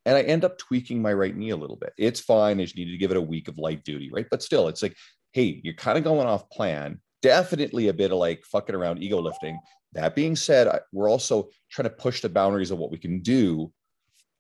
[0.08, 1.94] and i end up tweaking my right knee a little bit.
[1.98, 4.26] It's fine i just needed to give it a week of light duty right?
[4.32, 4.96] But still it's like
[5.34, 7.00] hey you're kind of going off plan.
[7.22, 9.60] Definitely a bit of like fucking around ego lifting.
[9.94, 13.72] That being said we're also trying to push the boundaries of what we can do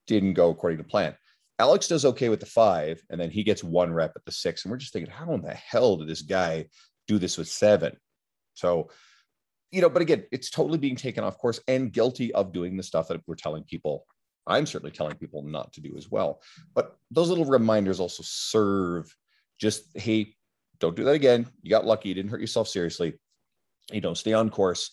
[0.07, 1.15] didn't go according to plan.
[1.59, 4.63] Alex does okay with the five and then he gets one rep at the six
[4.63, 6.65] and we're just thinking how in the hell did this guy
[7.07, 7.97] do this with seven?
[8.53, 8.89] So,
[9.71, 12.83] you know, but again, it's totally being taken off course and guilty of doing the
[12.83, 14.05] stuff that we're telling people.
[14.47, 16.41] I'm certainly telling people not to do as well.
[16.73, 19.13] But those little reminders also serve
[19.59, 20.35] just, hey,
[20.79, 21.47] don't do that again.
[21.61, 22.09] You got lucky.
[22.09, 23.19] You didn't hurt yourself seriously.
[23.91, 24.91] You know, stay on course.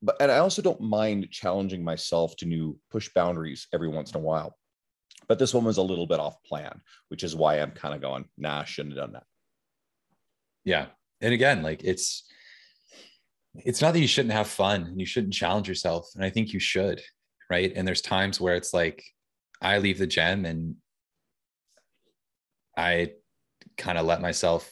[0.00, 4.20] But and I also don't mind challenging myself to new push boundaries every once in
[4.20, 4.56] a while.
[5.26, 8.00] But this one was a little bit off plan, which is why I'm kind of
[8.00, 9.24] going, nah, shouldn't have done that.
[10.64, 10.86] Yeah.
[11.20, 12.24] And again, like it's
[13.54, 16.10] it's not that you shouldn't have fun and you shouldn't challenge yourself.
[16.14, 17.02] And I think you should,
[17.50, 17.72] right?
[17.74, 19.04] And there's times where it's like
[19.60, 20.76] I leave the gym and
[22.76, 23.12] I
[23.76, 24.70] kind of let myself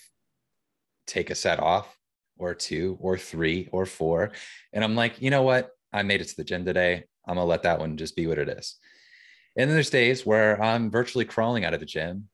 [1.07, 1.97] take a set off
[2.39, 4.33] or two or three or four.
[4.73, 5.71] And I'm like, you know what?
[5.93, 7.05] I made it to the gym today.
[7.27, 8.77] I'm gonna let that one just be what it is.
[9.57, 12.29] And then there's days where I'm virtually crawling out of the gym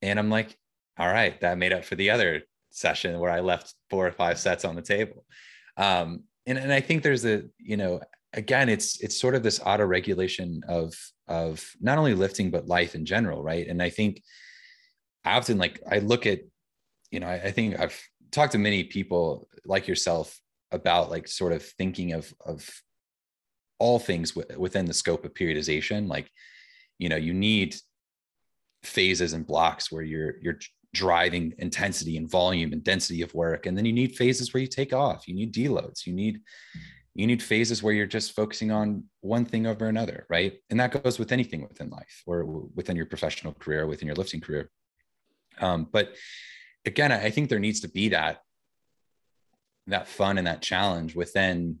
[0.00, 0.56] and I'm like,
[0.98, 4.38] all right, that made up for the other session where I left four or five
[4.38, 5.24] sets on the table
[5.76, 8.00] um, and, and i think there's a you know
[8.34, 10.94] again it's it's sort of this auto regulation of
[11.28, 13.66] of not only lifting but life in general right?
[13.68, 14.22] And i think
[15.24, 16.40] often like i look at
[17.10, 18.00] you know I, I think i've
[18.32, 20.36] talked to many people like yourself
[20.72, 22.68] about like sort of thinking of of
[23.78, 26.08] all things w- within the scope of periodization.
[26.08, 26.30] Like
[26.98, 27.76] you know you need
[28.82, 30.58] phases and blocks where you're you're
[30.94, 33.66] driving intensity and volume and density of work.
[33.66, 35.26] And then you need phases where you take off.
[35.26, 36.06] You need deloads.
[36.06, 36.40] You need
[37.14, 41.02] you need phases where you're just focusing on one thing over another right and that
[41.02, 42.44] goes with anything within life or
[42.74, 44.70] within your professional career within your lifting career
[45.60, 46.14] um, but
[46.84, 48.40] again i think there needs to be that
[49.86, 51.78] that fun and that challenge within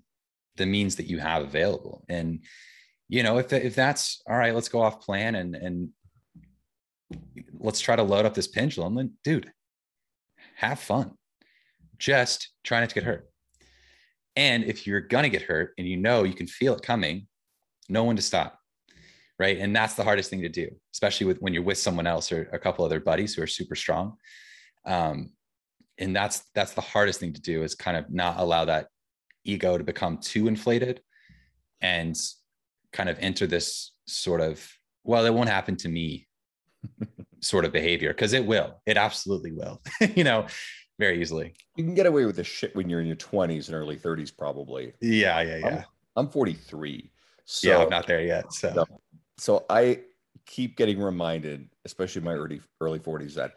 [0.56, 2.40] the means that you have available and
[3.08, 5.88] you know if, if that's all right let's go off plan and and
[7.58, 8.98] let's try to load up this pendulum.
[8.98, 9.52] And dude,
[10.56, 11.12] have fun.
[11.98, 13.28] Just try not to get hurt.
[14.36, 17.26] And if you're gonna get hurt and you know you can feel it coming,
[17.88, 18.58] know when to stop.
[19.38, 19.58] Right.
[19.58, 22.48] And that's the hardest thing to do, especially with when you're with someone else or
[22.52, 24.16] a couple other buddies who are super strong.
[24.84, 25.32] Um,
[25.98, 28.88] and that's that's the hardest thing to do is kind of not allow that
[29.44, 31.00] ego to become too inflated
[31.80, 32.16] and
[32.92, 34.66] kind of enter this sort of
[35.04, 36.26] well it won't happen to me
[37.40, 39.80] sort of behavior because it will it absolutely will
[40.14, 40.46] you know
[41.02, 41.52] very easily.
[41.76, 44.36] You can get away with this shit when you're in your 20s and early 30s,
[44.36, 44.92] probably.
[45.00, 45.84] Yeah, yeah, yeah.
[46.16, 47.10] I'm, I'm 43.
[47.44, 48.52] So, yeah, I'm not there yet.
[48.52, 48.86] So, no.
[49.36, 50.00] so I
[50.46, 53.56] keep getting reminded, especially in my early early 40s, that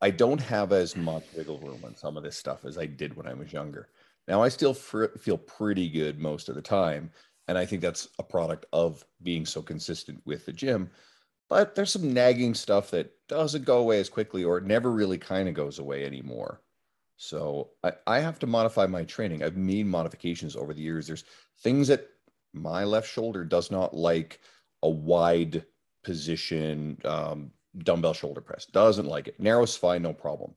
[0.00, 3.14] I don't have as much wiggle room on some of this stuff as I did
[3.16, 3.90] when I was younger.
[4.26, 7.10] Now I still fr- feel pretty good most of the time,
[7.48, 10.90] and I think that's a product of being so consistent with the gym.
[11.52, 15.18] But there's some nagging stuff that doesn't go away as quickly, or it never really
[15.18, 16.62] kind of goes away anymore.
[17.18, 19.42] So I, I have to modify my training.
[19.42, 21.06] I've made modifications over the years.
[21.06, 21.24] There's
[21.60, 22.08] things that
[22.54, 24.40] my left shoulder does not like
[24.82, 25.66] a wide
[26.02, 28.64] position um, dumbbell shoulder press.
[28.64, 29.38] Doesn't like it.
[29.38, 30.54] Narrow's fine, no problem.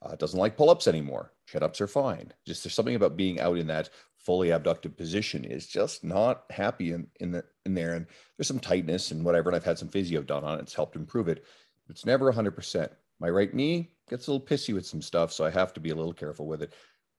[0.00, 1.32] Uh, doesn't like pull ups anymore.
[1.46, 2.32] Chin ups are fine.
[2.46, 6.92] Just there's something about being out in that fully abducted position is just not happy
[6.92, 7.94] in, in the in there.
[7.94, 8.06] And
[8.36, 9.48] there's some tightness and whatever.
[9.48, 10.62] And I've had some physio done on it.
[10.62, 11.44] It's helped improve it.
[11.88, 12.90] It's never 100%.
[13.20, 15.90] My right knee gets a little pissy with some stuff, so I have to be
[15.90, 16.72] a little careful with it.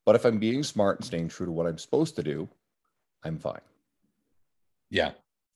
[0.05, 2.47] But if I'm being smart and staying true to what I'm supposed to do,
[3.23, 3.61] I'm fine.
[4.89, 5.11] Yeah.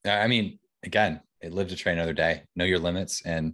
[0.06, 2.44] I mean, again, it live to train another day.
[2.56, 3.54] Know your limits and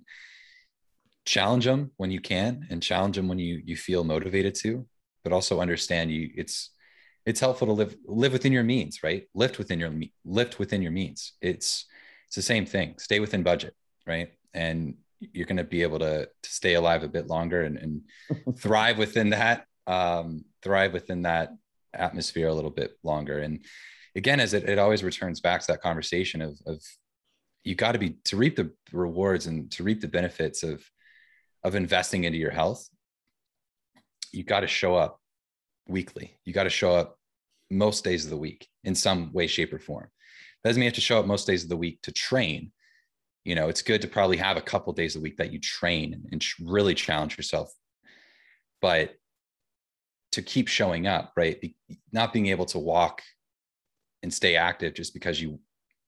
[1.30, 4.88] challenge them when you can and challenge them when you you feel motivated to,
[5.24, 6.72] but also understand you it's
[7.24, 9.28] it's helpful to live live within your means, right?
[9.36, 9.94] Lift within your
[10.26, 11.34] lift within your means.
[11.40, 11.86] It's
[12.26, 12.96] it's the same thing.
[12.98, 13.76] Stay within budget,
[14.08, 14.30] right?
[14.56, 18.02] And you're going to be able to, to stay alive a bit longer and, and
[18.58, 21.54] thrive within that um, thrive within that
[21.94, 23.40] atmosphere a little bit longer.
[23.40, 23.64] And
[24.16, 26.82] again, as it, it always returns back to that conversation of, of
[27.64, 30.84] you got to be to reap the rewards and to reap the benefits of
[31.64, 32.90] of investing into your health
[34.32, 35.20] you got to show up
[35.88, 36.38] weekly.
[36.46, 37.18] You got to show up
[37.70, 40.08] most days of the week in some way shape or form.
[40.64, 42.72] That doesn't mean you have to show up most days of the week to train.
[43.46, 46.28] You know it's good to probably have a couple days a week that you train
[46.32, 47.72] and really challenge yourself.
[48.82, 49.16] But
[50.34, 51.74] to keep showing up right
[52.12, 53.22] not being able to walk
[54.22, 55.60] and stay active just because you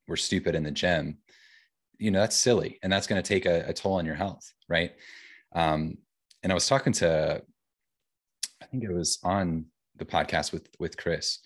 [0.08, 1.18] were stupid in the gym
[1.98, 4.54] you know that's silly and that's going to take a, a, toll on your health
[4.68, 4.92] right
[5.54, 5.98] um,
[6.44, 7.42] and i was talking to
[8.62, 9.66] i think it was on
[9.98, 11.40] the podcast with with chris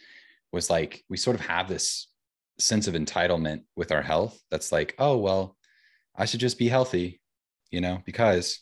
[0.52, 2.08] was like we sort of have this
[2.58, 5.58] sense of entitlement with our health that's like oh well
[6.16, 7.22] i should just be healthy
[7.72, 8.60] you know because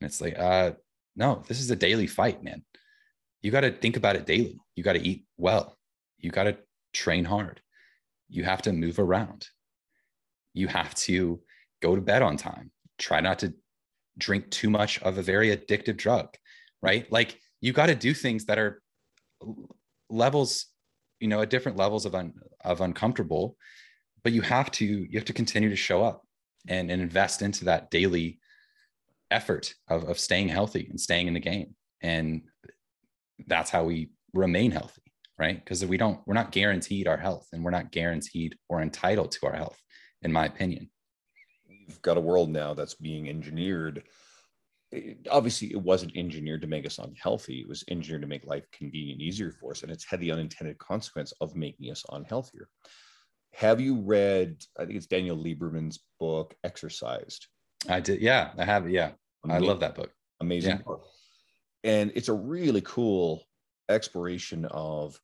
[0.00, 0.72] and it's like uh
[1.16, 2.62] no this is a daily fight man.
[3.40, 4.58] You got to think about it daily.
[4.76, 5.76] You got to eat well.
[6.18, 6.58] You got to
[6.92, 7.60] train hard.
[8.28, 9.48] You have to move around.
[10.54, 11.40] You have to
[11.80, 12.70] go to bed on time.
[12.98, 13.54] Try not to
[14.18, 16.28] drink too much of a very addictive drug
[16.82, 17.10] right?
[17.12, 18.82] Like you got to do things that are
[20.10, 20.66] levels
[21.20, 22.32] you know at different levels of un,
[22.64, 23.56] of uncomfortable
[24.22, 26.22] but you have to you have to continue to show up
[26.68, 28.38] and, and invest into that daily
[29.30, 31.74] effort of, of staying healthy and staying in the game.
[32.02, 32.42] And
[33.46, 35.02] that's how we remain healthy
[35.38, 35.64] right?
[35.64, 39.46] Because we don't we're not guaranteed our health and we're not guaranteed or entitled to
[39.46, 39.80] our health
[40.22, 40.90] in my opinion.
[41.92, 44.04] We've got a world now that's being engineered.
[45.30, 47.60] Obviously, it wasn't engineered to make us unhealthy.
[47.60, 50.78] It was engineered to make life convenient, easier for us, and it's had the unintended
[50.78, 52.68] consequence of making us unhealthier.
[53.52, 54.64] Have you read?
[54.78, 57.46] I think it's Daniel Lieberman's book, Exercised.
[57.88, 58.20] I did.
[58.20, 58.88] Yeah, I have.
[58.88, 59.12] Yeah,
[59.44, 59.62] Amazing.
[59.62, 60.10] I love that book.
[60.40, 60.82] Amazing yeah.
[60.82, 61.04] book,
[61.84, 63.44] and it's a really cool
[63.90, 65.20] exploration of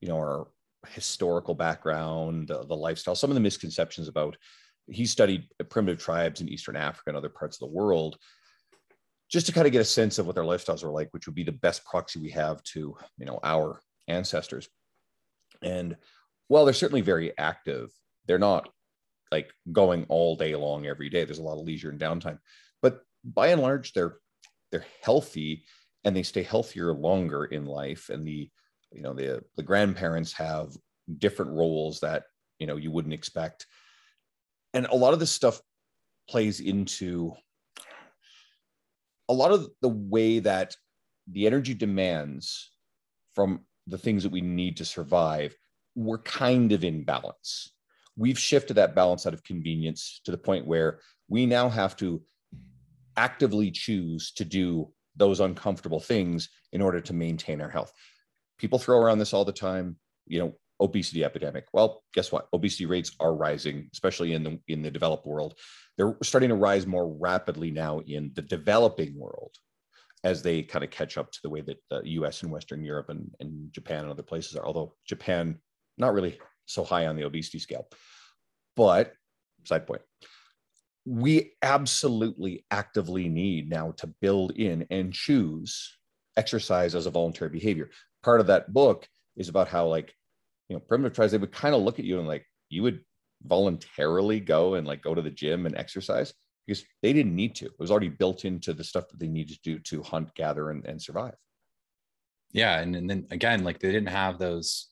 [0.00, 0.46] you know our
[0.88, 4.36] historical background, uh, the lifestyle, some of the misconceptions about.
[4.88, 8.16] He studied primitive tribes in Eastern Africa and other parts of the world,
[9.30, 11.34] just to kind of get a sense of what their lifestyles are like, which would
[11.34, 14.68] be the best proxy we have to, you know, our ancestors.
[15.62, 15.96] And
[16.48, 17.90] while they're certainly very active,
[18.26, 18.68] they're not
[19.30, 21.24] like going all day long every day.
[21.24, 22.38] There's a lot of leisure and downtime,
[22.82, 24.18] but by and large, they're
[24.70, 25.64] they're healthy
[26.04, 28.10] and they stay healthier longer in life.
[28.10, 28.50] And the
[28.92, 30.76] you know the the grandparents have
[31.18, 32.24] different roles that
[32.58, 33.66] you know you wouldn't expect
[34.74, 35.60] and a lot of this stuff
[36.28, 37.32] plays into
[39.28, 40.76] a lot of the way that
[41.30, 42.70] the energy demands
[43.34, 45.56] from the things that we need to survive
[45.94, 47.70] we're kind of in balance.
[48.16, 52.22] We've shifted that balance out of convenience to the point where we now have to
[53.18, 57.92] actively choose to do those uncomfortable things in order to maintain our health.
[58.56, 59.96] People throw around this all the time
[60.26, 60.52] you know
[60.82, 61.66] obesity epidemic.
[61.72, 62.48] Well guess what?
[62.52, 65.54] Obesity rates are rising especially in the in the developed world.
[65.96, 69.54] They're starting to rise more rapidly now in the developing world
[70.24, 73.08] as they kind of catch up to the way that the us and western europe
[73.08, 75.58] and, and japan and other places are although japan
[75.98, 77.86] not really so high on the obesity scale.
[78.76, 79.12] But
[79.64, 80.02] side point
[81.04, 85.98] we absolutely actively need now to build in and choose
[86.36, 87.90] exercise as a voluntary behavior.
[88.22, 90.14] Part of that book is about how like,
[90.72, 93.00] you know, primitive tribes, they would kind of look at you and like, you would
[93.42, 96.32] voluntarily go and like go to the gym and exercise
[96.66, 97.66] because they didn't need to.
[97.66, 100.70] It was already built into the stuff that they needed to do to hunt, gather,
[100.70, 101.34] and, and survive.
[102.52, 102.80] Yeah.
[102.80, 104.88] And, and then again, like they didn't have those,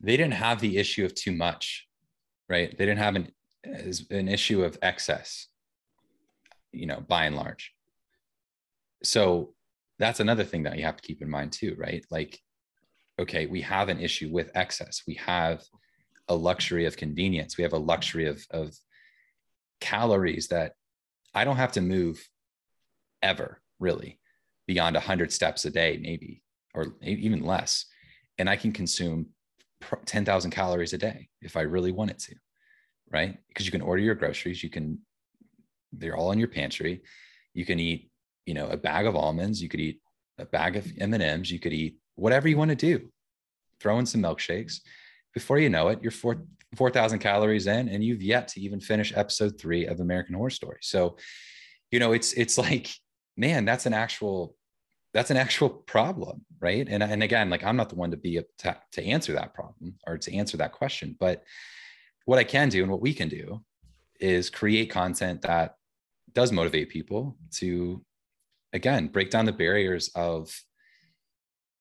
[0.00, 1.88] they didn't have the issue of too much,
[2.48, 2.70] right?
[2.70, 3.32] They didn't have an,
[4.10, 5.48] an issue of excess,
[6.70, 7.72] you know, by and large.
[9.02, 9.54] So
[9.98, 12.04] that's another thing that you have to keep in mind too, right?
[12.12, 12.38] Like,
[13.18, 15.02] okay, we have an issue with excess.
[15.06, 15.62] We have
[16.28, 17.56] a luxury of convenience.
[17.56, 18.74] We have a luxury of, of
[19.80, 20.72] calories that
[21.34, 22.26] I don't have to move
[23.22, 24.18] ever really
[24.66, 26.42] beyond 100 steps a day, maybe,
[26.74, 27.86] or even less.
[28.38, 29.26] And I can consume
[30.06, 32.34] 10,000 calories a day if I really wanted to,
[33.10, 33.36] right?
[33.48, 34.98] Because you can order your groceries, you can,
[35.92, 37.02] they're all in your pantry.
[37.52, 38.10] You can eat,
[38.46, 40.00] you know, a bag of almonds, you could eat
[40.38, 43.08] a bag of M&Ms, you could eat whatever you want to do.
[43.80, 44.80] Throw in some milkshakes.
[45.34, 46.42] Before you know it, you're 4
[46.76, 50.78] 4,000 calories in and you've yet to even finish episode 3 of American Horror Story.
[50.80, 51.16] So,
[51.90, 52.88] you know, it's it's like
[53.36, 54.56] man, that's an actual
[55.14, 56.86] that's an actual problem, right?
[56.88, 59.94] And and again, like I'm not the one to be to, to answer that problem
[60.06, 61.42] or to answer that question, but
[62.24, 63.62] what I can do and what we can do
[64.20, 65.74] is create content that
[66.32, 68.02] does motivate people to
[68.72, 70.56] again break down the barriers of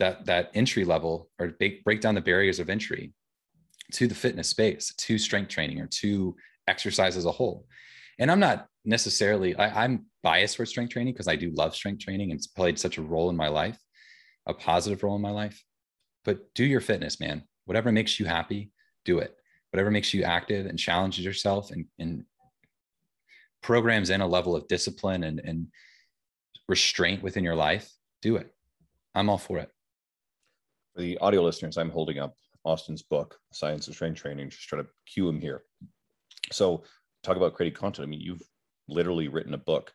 [0.02, 3.14] that that entry level or break, break down the barriers of entry
[3.94, 6.36] to the fitness space to strength training or to
[6.68, 7.66] exercise as a whole.
[8.20, 12.04] And i'm not necessarily I, am biased for strength training because i do love strength
[12.04, 13.80] training and it's played such a role in my life
[14.46, 15.64] a positive role in my life.
[16.24, 17.44] But do your fitness man.
[17.66, 18.72] Whatever makes you happy
[19.06, 19.36] do it.
[19.72, 22.26] Whatever makes you active and challenges yourself and, and
[23.62, 25.68] programs in a level of discipline and, and
[26.68, 27.90] restraint within your life
[28.22, 28.54] do it.
[29.16, 29.70] I'm all for it
[30.94, 34.84] for the audio listeners i'm holding up austin's book science of strength training just trying
[34.84, 35.64] to cue him here
[36.52, 36.84] so
[37.24, 38.42] talk about creating content i mean you've
[38.92, 39.92] literally written a book,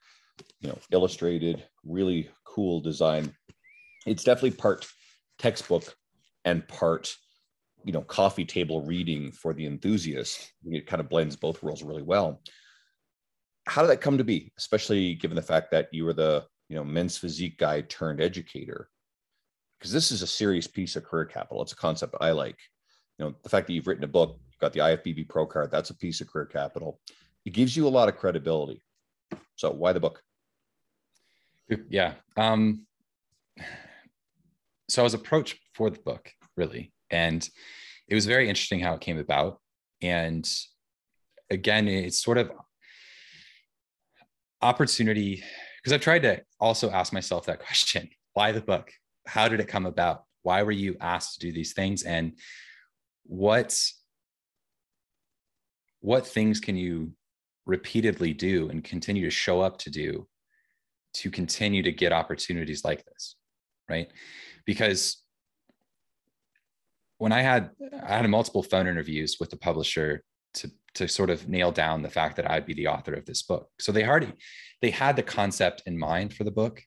[0.61, 3.34] you know, illustrated, really cool design.
[4.07, 4.86] It's definitely part
[5.38, 5.94] textbook
[6.44, 7.14] and part,
[7.84, 10.53] you know, coffee table reading for the enthusiast.
[10.64, 12.40] It kind of blends both worlds really well.
[13.66, 16.76] How did that come to be, especially given the fact that you were the, you
[16.76, 18.88] know, men's physique guy turned educator?
[19.79, 21.62] Because this is a serious piece of career capital.
[21.62, 22.59] It's a concept I like.
[23.18, 25.70] You know, the fact that you've written a book, you've got the IFBB Pro card,
[25.70, 27.01] that's a piece of career capital.
[27.45, 28.83] It gives you a lot of credibility.
[29.57, 30.22] So why the book?
[31.89, 32.14] Yeah.
[32.37, 32.87] Um,
[34.89, 37.49] so I was approached for the book really, and
[38.09, 39.61] it was very interesting how it came about.
[40.01, 40.49] And
[41.51, 42.53] again, it's sort of
[44.62, 45.43] opportunity
[45.79, 48.91] because I've tried to also ask myself that question: Why the book?
[49.27, 50.24] How did it come about?
[50.43, 52.03] Why were you asked to do these things?
[52.03, 52.33] And
[53.24, 53.77] what
[56.01, 57.12] what things can you
[57.64, 60.27] repeatedly do and continue to show up to do
[61.14, 63.35] to continue to get opportunities like this
[63.91, 64.09] right
[64.64, 65.22] because
[67.18, 67.70] when i had
[68.05, 70.22] i had multiple phone interviews with the publisher
[70.55, 73.43] to to sort of nail down the fact that i'd be the author of this
[73.43, 74.33] book so they already
[74.81, 76.81] they had the concept in mind for the book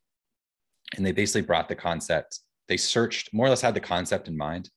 [0.96, 4.38] and they basically brought the concept they searched more or less had the concept in
[4.38, 4.70] mind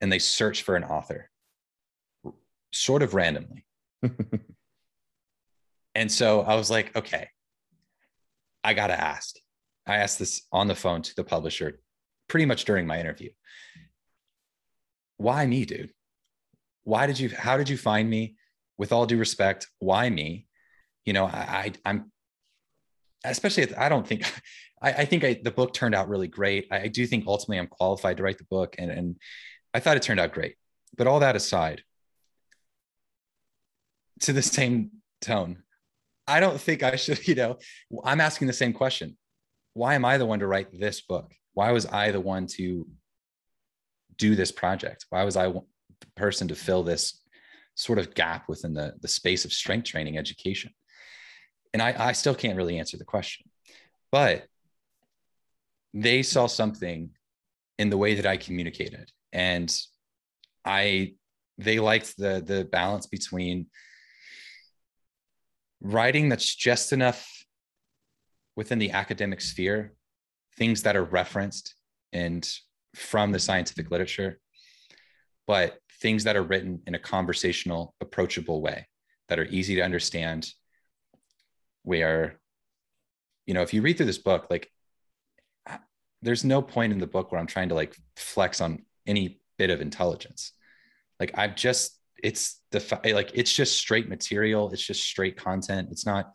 [0.00, 1.30] and they searched for an author
[2.72, 3.64] sort of randomly
[5.98, 7.28] And so I was like, okay,
[8.62, 9.34] I got to ask.
[9.84, 11.80] I asked this on the phone to the publisher
[12.28, 13.30] pretty much during my interview.
[15.16, 15.90] Why me, dude?
[16.84, 18.36] Why did you, how did you find me?
[18.76, 20.46] With all due respect, why me?
[21.04, 22.12] You know, I, I am
[23.24, 24.22] especially, I don't think,
[24.80, 26.68] I, I think I, the book turned out really great.
[26.70, 29.16] I, I do think ultimately I'm qualified to write the book and, and
[29.74, 30.56] I thought it turned out great.
[30.96, 31.82] But all that aside,
[34.20, 35.62] to the same tone,
[36.26, 37.58] I don't think I should, you know,
[38.04, 39.16] I'm asking the same question.
[39.74, 41.32] Why am I the one to write this book?
[41.54, 42.86] Why was I the one to
[44.16, 45.06] do this project?
[45.10, 45.62] Why was I the
[46.16, 47.22] person to fill this
[47.74, 50.72] sort of gap within the, the space of strength training education?
[51.72, 53.50] And I, I still can't really answer the question,
[54.10, 54.46] but
[55.94, 57.10] they saw something
[57.78, 59.10] in the way that I communicated.
[59.32, 59.74] And
[60.64, 61.14] I,
[61.56, 63.66] they liked the, the balance between
[65.80, 67.26] writing that's just enough
[68.56, 69.94] within the academic sphere,
[70.56, 71.74] things that are referenced
[72.12, 72.48] and
[72.94, 74.40] from the scientific literature,
[75.46, 78.86] but things that are written in a conversational, approachable way
[79.28, 80.48] that are easy to understand.
[81.84, 82.38] Where,
[83.46, 84.70] you know, if you read through this book, like
[86.22, 89.70] there's no point in the book where I'm trying to like flex on any bit
[89.70, 90.52] of intelligence.
[91.20, 94.72] Like I've just, it's the like it's just straight material.
[94.72, 95.88] It's just straight content.
[95.90, 96.32] It's not.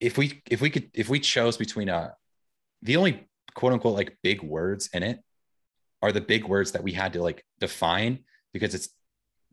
[0.00, 2.14] If we if we could if we chose between a,
[2.82, 5.20] the only quote unquote like big words in it
[6.02, 8.88] are the big words that we had to like define because it's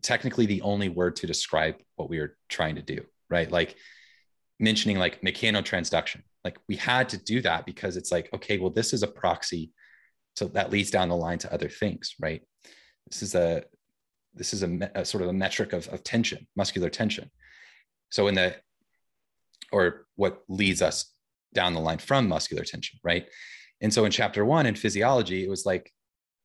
[0.01, 3.51] technically the only word to describe what we are trying to do, right?
[3.51, 3.75] Like
[4.59, 6.23] mentioning like mechanotransduction.
[6.43, 9.71] Like we had to do that because it's like, okay, well, this is a proxy.
[10.35, 12.41] So that leads down the line to other things, right?
[13.09, 13.63] This is a
[14.33, 17.29] this is a, a sort of a metric of, of tension, muscular tension.
[18.09, 18.55] So in the
[19.71, 21.13] or what leads us
[21.53, 23.27] down the line from muscular tension, right?
[23.81, 25.91] And so in chapter one in physiology, it was like,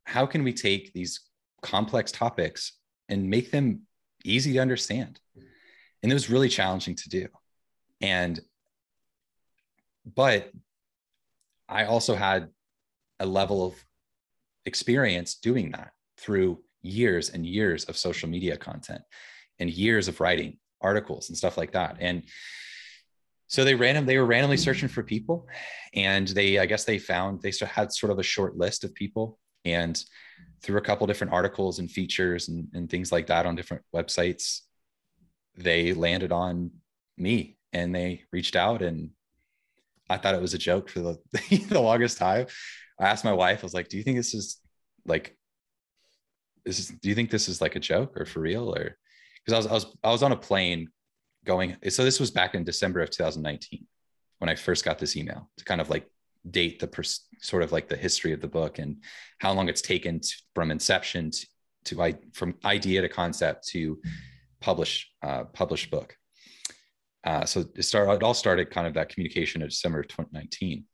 [0.04, 1.20] how can we take these
[1.62, 2.72] complex topics
[3.08, 3.82] and make them
[4.24, 5.20] easy to understand?
[6.02, 7.28] And it was really challenging to do.
[8.00, 8.40] And,
[10.04, 10.50] but
[11.68, 12.48] I also had
[13.20, 13.74] a level of
[14.66, 19.02] experience doing that through years and years of social media content
[19.58, 21.96] and years of writing articles and stuff like that.
[22.00, 22.24] And
[23.46, 25.46] so they random they were randomly searching for people
[25.94, 29.38] and they i guess they found they had sort of a short list of people
[29.64, 30.02] and
[30.62, 34.60] through a couple different articles and features and, and things like that on different websites
[35.56, 36.70] they landed on
[37.16, 39.10] me and they reached out and
[40.10, 41.18] i thought it was a joke for the,
[41.68, 42.46] the longest time
[43.00, 44.60] i asked my wife i was like do you think this is
[45.06, 45.36] like
[46.64, 48.96] this is do you think this is like a joke or for real or
[49.44, 50.88] because I was, I was i was on a plane
[51.44, 53.86] going so this was back in december of 2019
[54.38, 56.08] when i first got this email to kind of like
[56.50, 59.02] date the pers- sort of like the history of the book and
[59.38, 61.46] how long it's taken to, from inception to,
[61.84, 64.00] to I, from idea to concept to
[64.60, 66.16] publish uh, published book.
[67.24, 68.12] Uh, so it started.
[68.12, 70.84] It all started kind of that communication in December of 2019,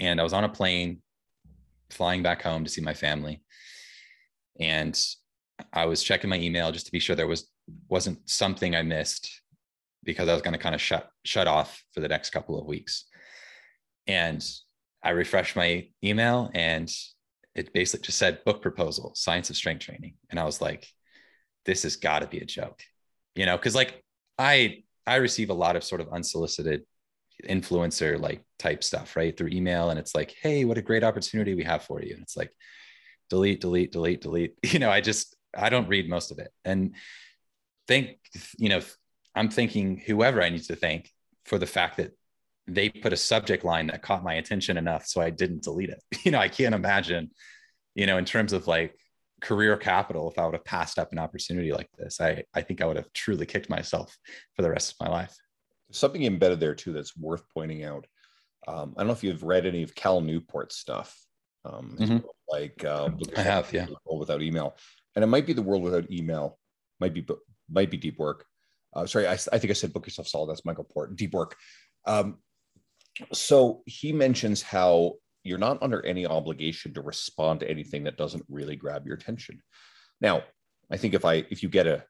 [0.00, 1.00] and I was on a plane
[1.90, 3.42] flying back home to see my family,
[4.58, 4.98] and
[5.72, 7.48] I was checking my email just to be sure there was
[7.88, 9.42] wasn't something I missed
[10.04, 12.66] because I was going to kind of shut shut off for the next couple of
[12.66, 13.04] weeks.
[14.06, 14.44] And
[15.02, 16.90] I refreshed my email and
[17.54, 20.14] it basically just said book proposal, science of strength training.
[20.30, 20.86] And I was like,
[21.64, 22.82] this has got to be a joke,
[23.34, 24.02] you know, because like
[24.38, 26.82] I I receive a lot of sort of unsolicited
[27.48, 29.36] influencer like type stuff, right?
[29.36, 29.90] Through email.
[29.90, 32.14] And it's like, hey, what a great opportunity we have for you.
[32.14, 32.52] And it's like,
[33.30, 34.54] delete, delete, delete, delete.
[34.62, 36.50] You know, I just I don't read most of it.
[36.64, 36.94] And
[37.88, 38.18] think,
[38.58, 38.80] you know,
[39.34, 41.10] I'm thinking whoever I need to thank
[41.44, 42.12] for the fact that
[42.66, 46.02] they put a subject line that caught my attention enough so I didn't delete it.
[46.24, 47.30] You know, I can't imagine,
[47.94, 48.94] you know, in terms of like
[49.42, 52.80] career capital, if I would have passed up an opportunity like this, I, I think
[52.80, 54.16] I would have truly kicked myself
[54.54, 55.36] for the rest of my life.
[55.90, 58.06] Something embedded there too that's worth pointing out.
[58.66, 61.18] Um, I don't know if you've read any of Cal Newport's stuff.
[61.64, 62.18] Um, mm-hmm.
[62.48, 63.86] Like um, I have, yeah.
[64.06, 64.76] Without email,
[65.14, 66.58] and it might be the world without email.
[67.00, 67.26] Might be
[67.70, 68.44] might be deep work.
[68.94, 70.50] Uh, sorry, I, I think I said book yourself solid.
[70.50, 71.16] That's Michael Port.
[71.16, 71.56] Deep work.
[72.06, 72.38] Um,
[73.32, 75.14] so he mentions how
[75.44, 79.62] you're not under any obligation to respond to anything that doesn't really grab your attention.
[80.20, 80.42] Now,
[80.90, 82.04] I think if I if you get a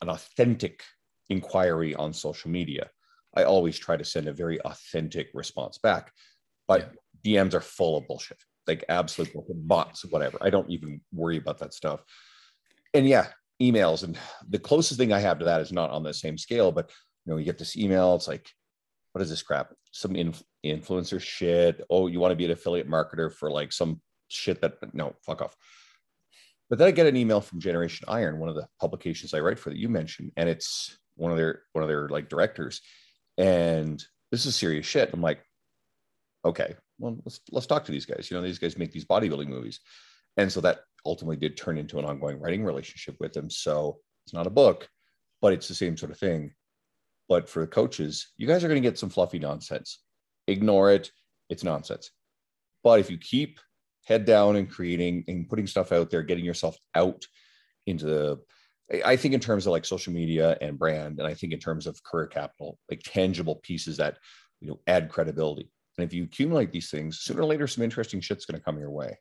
[0.00, 0.82] an authentic
[1.28, 2.90] inquiry on social media,
[3.36, 6.12] I always try to send a very authentic response back.
[6.66, 6.92] But
[7.24, 7.42] yeah.
[7.42, 10.38] DMs are full of bullshit, like absolute bots, whatever.
[10.40, 12.00] I don't even worry about that stuff.
[12.94, 13.28] And yeah,
[13.60, 14.02] emails.
[14.04, 14.16] And
[14.48, 16.90] the closest thing I have to that is not on the same scale, but
[17.26, 18.48] you know, you get this email, it's like,
[19.18, 19.72] what is this crap?
[19.90, 21.84] Some inf- influencer shit.
[21.90, 25.42] Oh, you want to be an affiliate marketer for like some shit that no, fuck
[25.42, 25.56] off.
[26.70, 29.58] But then I get an email from Generation Iron, one of the publications I write
[29.58, 32.80] for that you mentioned, and it's one of their one of their like directors,
[33.36, 34.00] and
[34.30, 35.10] this is serious shit.
[35.12, 35.42] I'm like,
[36.44, 38.28] okay, well let's let's talk to these guys.
[38.30, 39.80] You know, these guys make these bodybuilding movies,
[40.36, 43.50] and so that ultimately did turn into an ongoing writing relationship with them.
[43.50, 44.88] So it's not a book,
[45.42, 46.52] but it's the same sort of thing.
[47.28, 50.00] But for the coaches, you guys are going to get some fluffy nonsense.
[50.46, 51.10] Ignore it.
[51.50, 52.10] It's nonsense.
[52.82, 53.60] But if you keep
[54.06, 57.26] head down and creating and putting stuff out there, getting yourself out
[57.86, 58.38] into the,
[59.04, 61.86] I think in terms of like social media and brand, and I think in terms
[61.86, 64.16] of career capital, like tangible pieces that,
[64.60, 65.70] you know, add credibility.
[65.98, 68.78] And if you accumulate these things, sooner or later, some interesting shit's going to come
[68.78, 69.18] your way.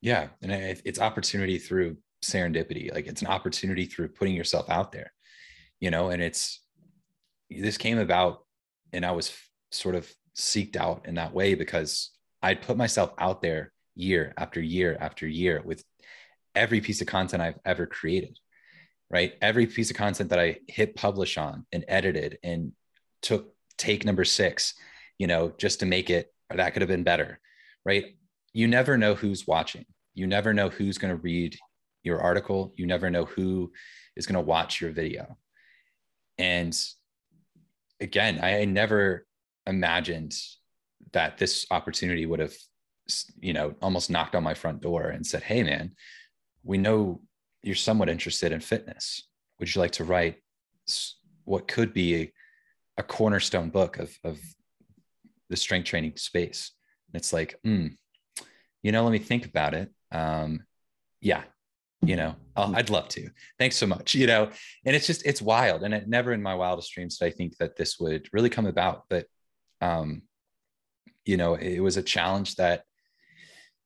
[0.00, 0.28] Yeah.
[0.42, 0.50] And
[0.84, 2.92] it's opportunity through serendipity.
[2.92, 5.12] Like it's an opportunity through putting yourself out there,
[5.78, 6.64] you know, and it's,
[7.50, 8.44] this came about
[8.92, 9.36] and I was
[9.70, 12.10] sort of seeked out in that way because
[12.42, 15.84] I'd put myself out there year after year after year with
[16.54, 18.38] every piece of content I've ever created,
[19.10, 19.34] right?
[19.42, 22.72] Every piece of content that I hit publish on and edited and
[23.22, 24.74] took take number six,
[25.18, 27.40] you know, just to make it, that could have been better,
[27.84, 28.16] right?
[28.52, 29.84] You never know who's watching.
[30.14, 31.56] You never know who's going to read
[32.02, 32.72] your article.
[32.76, 33.72] You never know who
[34.16, 35.36] is going to watch your video.
[36.38, 36.76] And
[38.00, 39.26] again, I never
[39.66, 40.34] imagined
[41.12, 42.54] that this opportunity would have,
[43.40, 45.92] you know, almost knocked on my front door and said, Hey, man,
[46.62, 47.20] we know
[47.62, 49.28] you're somewhat interested in fitness.
[49.58, 50.36] Would you like to write
[51.44, 52.32] what could be a,
[52.98, 54.38] a cornerstone book of, of
[55.48, 56.72] the strength training space?
[57.08, 57.96] And it's like, mm,
[58.82, 59.90] you know, let me think about it.
[60.12, 60.64] Um,
[61.20, 61.42] yeah,
[62.02, 63.28] you know, i would love to.
[63.58, 64.14] Thanks so much.
[64.14, 64.50] You know,
[64.84, 67.56] and it's just it's wild, and it never in my wildest dreams did I think
[67.58, 69.04] that this would really come about.
[69.08, 69.26] But,
[69.80, 70.22] um,
[71.24, 72.84] you know, it was a challenge that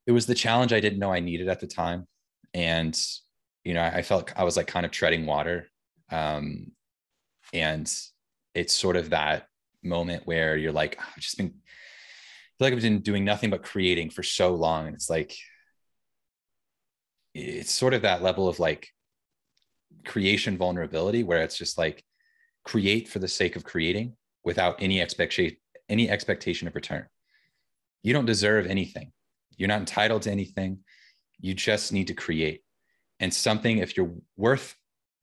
[0.07, 2.07] it was the challenge I didn't know I needed at the time,
[2.55, 2.99] and
[3.65, 5.69] you know, I felt I was like kind of treading water,
[6.11, 6.73] um,
[7.53, 7.93] and
[8.55, 9.47] it's sort of that
[9.83, 13.51] moment where you're like, oh, I've just been I feel like I've been doing nothing
[13.51, 14.87] but creating for so long.
[14.87, 15.35] And it's like,
[17.35, 18.89] it's sort of that level of like
[20.05, 22.05] creation vulnerability where it's just like
[22.65, 25.57] create for the sake of creating without any expectation
[25.89, 27.07] any expectation of return.
[28.03, 29.13] You don't deserve anything.
[29.57, 30.79] You're not entitled to anything.
[31.39, 32.63] You just need to create.
[33.21, 34.75] And something if you're worth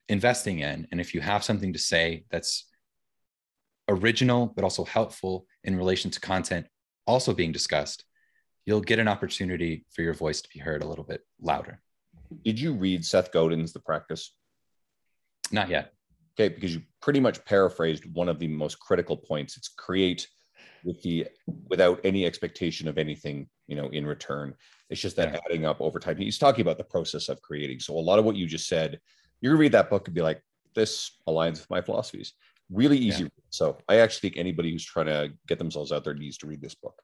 [0.10, 2.66] investing in and if you have something to say that's
[3.88, 6.68] original but also helpful in relation to content
[7.06, 8.06] also being discussed
[8.66, 11.80] you'll get an opportunity for your voice to be heard a little bit louder
[12.44, 14.36] did you read Seth Godin's The Practice?
[15.52, 15.94] Not yet.
[16.40, 19.58] Okay, because you pretty much paraphrased one of the most critical points.
[19.58, 20.28] It's create
[20.84, 21.28] with the
[21.68, 24.54] without any expectation of anything, you know, in return.
[24.90, 25.40] It's just that yeah.
[25.46, 26.18] adding up over time.
[26.18, 27.80] He's talking about the process of creating.
[27.80, 29.00] So a lot of what you just said,
[29.42, 30.42] you're gonna read that book and be like,
[30.76, 32.34] this aligns with my philosophies.
[32.72, 33.24] Really easy.
[33.24, 33.30] Yeah.
[33.50, 36.62] So I actually think anybody who's trying to get themselves out there needs to read
[36.62, 37.02] this book.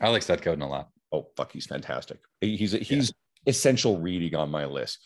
[0.00, 0.90] I like Seth Godin a lot.
[1.12, 2.18] Oh fuck, he's fantastic.
[2.40, 3.12] He's he's
[3.46, 4.98] essential reading on my list.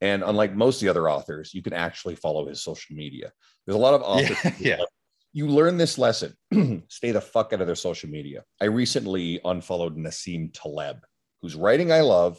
[0.00, 3.32] And unlike most of the other authors, you can actually follow his social media.
[3.64, 4.36] There's a lot of authors.
[4.44, 4.76] Yeah.
[4.78, 4.84] yeah.
[5.32, 6.34] You learn this lesson
[6.88, 8.44] stay the fuck out of their social media.
[8.60, 10.98] I recently unfollowed Nassim Taleb,
[11.42, 12.38] whose writing I love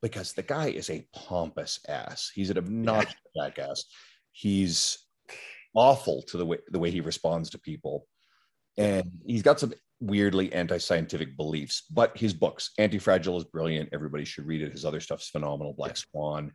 [0.00, 2.30] because the guy is a pompous ass.
[2.32, 3.48] He's an obnoxious yeah.
[3.48, 3.84] jackass.
[4.30, 4.98] He's
[5.74, 8.06] awful to the way the way he responds to people.
[8.76, 14.46] And he's got some weirdly anti-scientific beliefs but his books anti-fragile is brilliant everybody should
[14.46, 16.52] read it his other stuff's phenomenal black swan.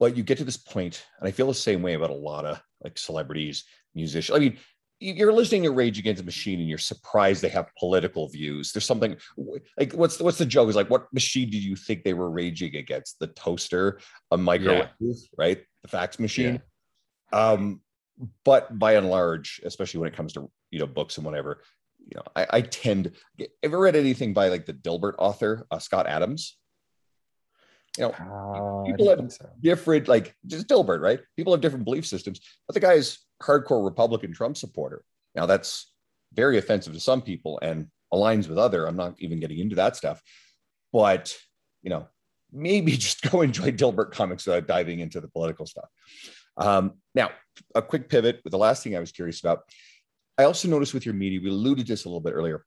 [0.00, 2.44] But you get to this point and i feel the same way about a lot
[2.44, 4.58] of like celebrities musicians i mean
[5.00, 8.72] you're listening to rage against the machine and you're surprised they have political views.
[8.72, 9.16] There's something
[9.76, 10.68] like what's the, what's the joke?
[10.68, 13.18] Is like what machine did you think they were raging against?
[13.18, 14.00] The toaster
[14.30, 15.12] a microwave yeah.
[15.36, 15.62] right?
[15.82, 16.62] The fax machine?
[17.32, 17.38] Yeah.
[17.38, 17.80] um
[18.44, 21.62] but by and large especially when it comes to you know books and whatever
[22.06, 23.12] you know, I, I tend.
[23.62, 26.56] Ever read anything by like the Dilbert author uh, Scott Adams?
[27.98, 29.48] You know, uh, people have so.
[29.60, 31.20] different like just Dilbert, right?
[31.36, 35.04] People have different belief systems, but the guy's hardcore Republican Trump supporter.
[35.34, 35.92] Now that's
[36.32, 38.86] very offensive to some people and aligns with other.
[38.86, 40.20] I'm not even getting into that stuff,
[40.92, 41.36] but
[41.82, 42.08] you know,
[42.52, 45.88] maybe just go enjoy Dilbert comics without diving into the political stuff.
[46.56, 47.30] Um, now,
[47.74, 48.40] a quick pivot.
[48.44, 49.62] The last thing I was curious about
[50.38, 52.64] I also noticed with your media, we alluded to this a little bit earlier.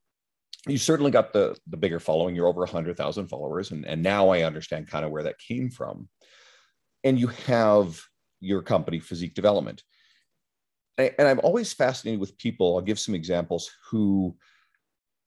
[0.68, 2.36] You certainly got the the bigger following.
[2.36, 5.70] You're over hundred thousand followers, and and now I understand kind of where that came
[5.70, 6.10] from.
[7.04, 8.02] And you have
[8.40, 9.82] your company, Physique Development.
[10.98, 12.76] And I'm always fascinated with people.
[12.76, 14.36] I'll give some examples who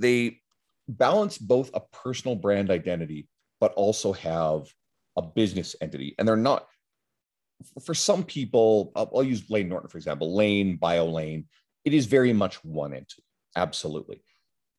[0.00, 0.40] they
[0.88, 3.28] balance both a personal brand identity,
[3.60, 4.66] but also have
[5.16, 6.16] a business entity.
[6.18, 6.66] And they're not,
[7.84, 11.44] for some people, I'll, I'll use Layne Norton, for example, Layne, BioLayne,
[11.84, 13.24] it is very much one entity,
[13.56, 14.22] absolutely.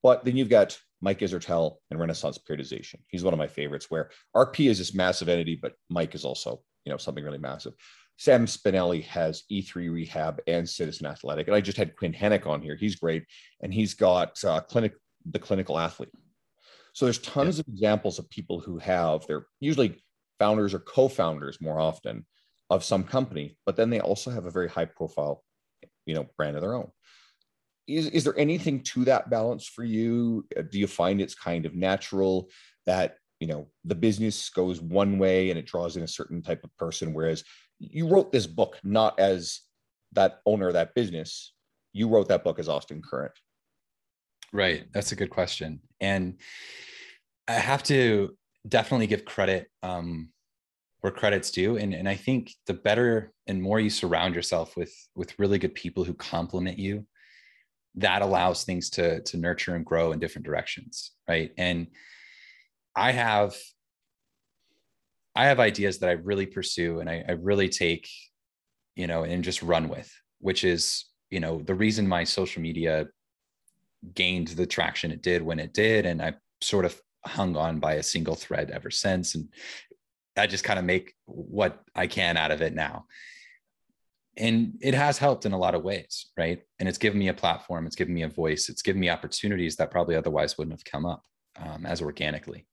[0.04, 2.98] But then you've got Mike Israetel and Renaissance Periodization.
[3.08, 6.62] He's one of my favorites, where RP is this massive entity, but Mike is also,
[6.86, 7.74] you know, something really massive.
[8.18, 12.62] Sam Spinelli has E3 Rehab and Citizen Athletic, and I just had Quinn Henoch on
[12.62, 12.76] here.
[12.76, 13.26] He's great,
[13.62, 14.94] and he's got uh, clinic
[15.26, 16.12] the clinical athlete.
[16.94, 17.62] So there's tons yeah.
[17.62, 20.04] of examples of people who have they're usually
[20.40, 22.26] founders or co-founders more often
[22.70, 25.44] of some company, but then they also have a very high profile
[26.12, 26.92] you know brand of their own.
[27.88, 30.46] Is, is there anything to that balance for you?
[30.58, 32.50] Uh, do you find it's kind of natural
[32.86, 36.64] that you know the business goes one way and it draws in a certain type
[36.64, 37.44] of person whereas
[37.80, 39.62] you wrote this book not as
[40.12, 41.54] that owner of that business
[41.94, 43.34] you wrote that book as austin current?
[44.54, 44.84] Right.
[44.92, 45.82] That's a good question.
[46.00, 46.40] And
[47.48, 48.38] i have to
[48.68, 50.30] definitely give credit um,
[51.02, 51.78] where credit's due.
[51.78, 55.76] And, and i think the better and more you surround yourself with with really good
[55.76, 57.06] people who complement you
[57.96, 61.52] that allows things to to nurture and grow in different directions right?
[61.58, 61.88] And
[62.96, 63.56] i have
[65.36, 68.08] i have ideas that i really pursue and I, I really take
[68.96, 73.08] you know and just run with which is you know the reason my social media
[74.14, 76.06] gained the traction it did when it did.
[76.06, 79.36] And i sort of hung on by a single thread ever since.
[79.36, 79.50] And
[80.38, 83.06] i just kind of make what i can out of it now.
[84.38, 86.62] And it has helped in a lot of ways right?
[86.80, 89.76] And it's given me a platform it's given me a voice it's given me opportunities
[89.78, 91.24] that probably otherwise wouldn't have come up
[91.60, 92.66] um, as organically.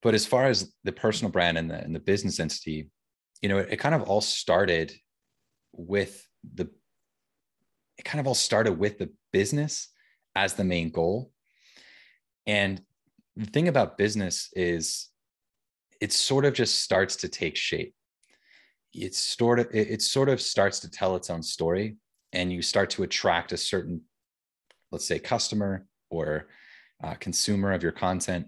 [0.00, 2.90] But as far as the personal brand and the, and the business entity
[3.42, 4.94] you know it, it kind of all started
[5.72, 6.68] with the
[7.98, 9.88] it kind of all started with the business
[10.34, 11.32] as the main goal.
[12.46, 12.80] And
[13.36, 15.08] the thing about business is
[16.00, 17.94] it sort of just starts to take shape.
[18.94, 21.96] It's sort of it, sort of starts to tell its own story
[22.32, 24.02] and you start to attract a certain
[24.90, 26.48] let's say customer or
[27.02, 28.46] uh, consumer of your content.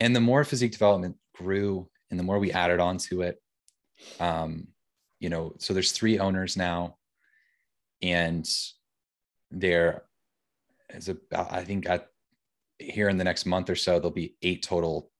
[0.00, 3.40] And the more physique development grew and the more we added on to it
[4.20, 4.68] um,
[5.20, 6.96] you know so there's three owners now
[8.02, 8.48] and
[9.50, 10.04] there
[10.90, 12.08] is about i think at,
[12.78, 15.10] here in the next month or so there'll be eight total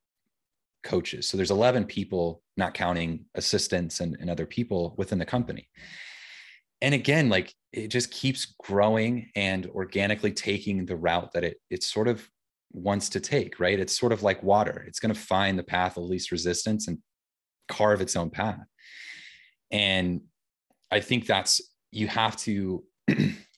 [0.83, 1.29] coaches.
[1.29, 5.69] So there's 11 people not counting assistants and, and other people within the company.
[6.81, 11.83] And again like it just keeps growing and organically taking the route that it it
[11.83, 12.29] sort of
[12.73, 13.81] wants to take right?
[13.81, 14.85] It's sort of like water.
[14.87, 16.99] It's going to find the path of least resistance and
[17.69, 18.67] carve its own path.
[19.71, 20.23] And
[20.91, 21.61] i think that's
[21.93, 22.83] you have to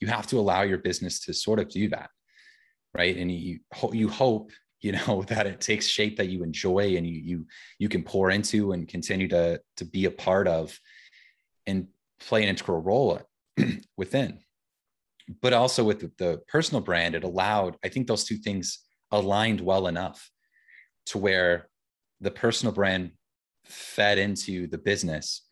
[0.01, 2.11] you have to allow your business to sort of do that
[2.95, 3.17] right?
[3.17, 3.61] And you
[3.93, 4.51] you hope
[4.81, 7.47] you know that it takes shape that you enjoy and you you
[7.79, 10.79] you can pour into and continue to to be a part of
[11.67, 11.89] and
[12.21, 13.21] play an integral role
[13.97, 14.41] within.
[15.41, 18.81] But also with the, the personal brand it allowed i think those two things
[19.13, 20.31] aligned well enough
[21.07, 21.69] to where
[22.21, 23.13] the personal brand
[23.65, 25.43] fed into the business.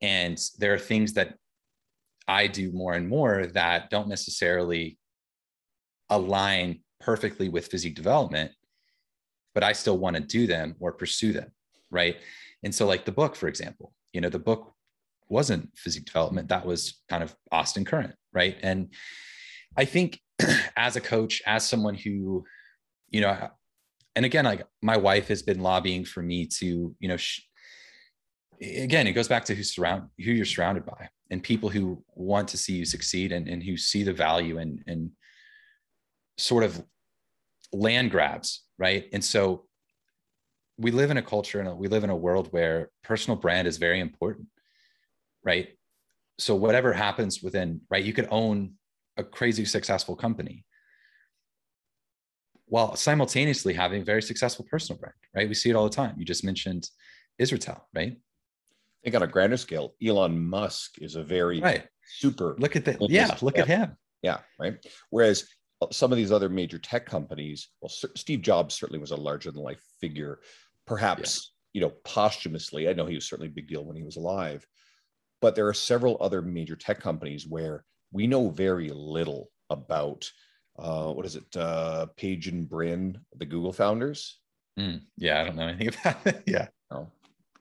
[0.00, 1.34] And there are things that
[2.28, 4.98] I do more and more that don't necessarily
[6.10, 8.50] align perfectly with physique development,
[9.54, 11.52] but I still want to do them or pursue them.
[11.88, 12.16] Right.
[12.64, 14.74] And so, like the book, for example, you know, the book
[15.28, 18.14] wasn't physique development, that was kind of Austin Current.
[18.32, 18.56] Right.
[18.60, 18.92] And
[19.76, 20.20] I think
[20.76, 22.44] as a coach, as someone who,
[23.08, 23.50] you know,
[24.16, 27.42] and again, like my wife has been lobbying for me to, you know, sh-
[28.60, 32.48] again, it goes back to who surround who you're surrounded by and people who want
[32.48, 35.10] to see you succeed and, and who see the value and and
[36.38, 36.82] sort of
[37.72, 39.06] land grabs, right?
[39.12, 39.64] And so
[40.78, 43.78] we live in a culture and we live in a world where personal brand is
[43.78, 44.48] very important,
[45.44, 45.68] right?
[46.38, 48.74] So whatever happens within, right, you could own
[49.16, 50.64] a crazy successful company
[52.66, 55.48] while simultaneously having a very successful personal brand, right?
[55.48, 56.16] We see it all the time.
[56.18, 56.90] You just mentioned
[57.40, 58.16] Israetel, right?
[59.06, 61.86] think on a grander scale, Elon Musk is a very right.
[62.18, 62.56] super.
[62.58, 62.96] Look at that.
[63.08, 63.96] Yeah, look at him.
[64.20, 64.84] Yeah, right.
[65.10, 65.48] Whereas
[65.92, 69.62] some of these other major tech companies, well, Steve Jobs certainly was a larger than
[69.62, 70.40] life figure,
[70.86, 71.80] perhaps yeah.
[71.80, 72.88] you know posthumously.
[72.88, 74.66] I know he was certainly a big deal when he was alive,
[75.40, 80.30] but there are several other major tech companies where we know very little about.
[80.78, 81.56] Uh, what is it?
[81.56, 84.40] Uh, Page and Brin, the Google founders.
[84.78, 86.42] Mm, yeah, I don't know anything about it.
[86.46, 86.68] yeah.
[86.90, 87.08] Oh,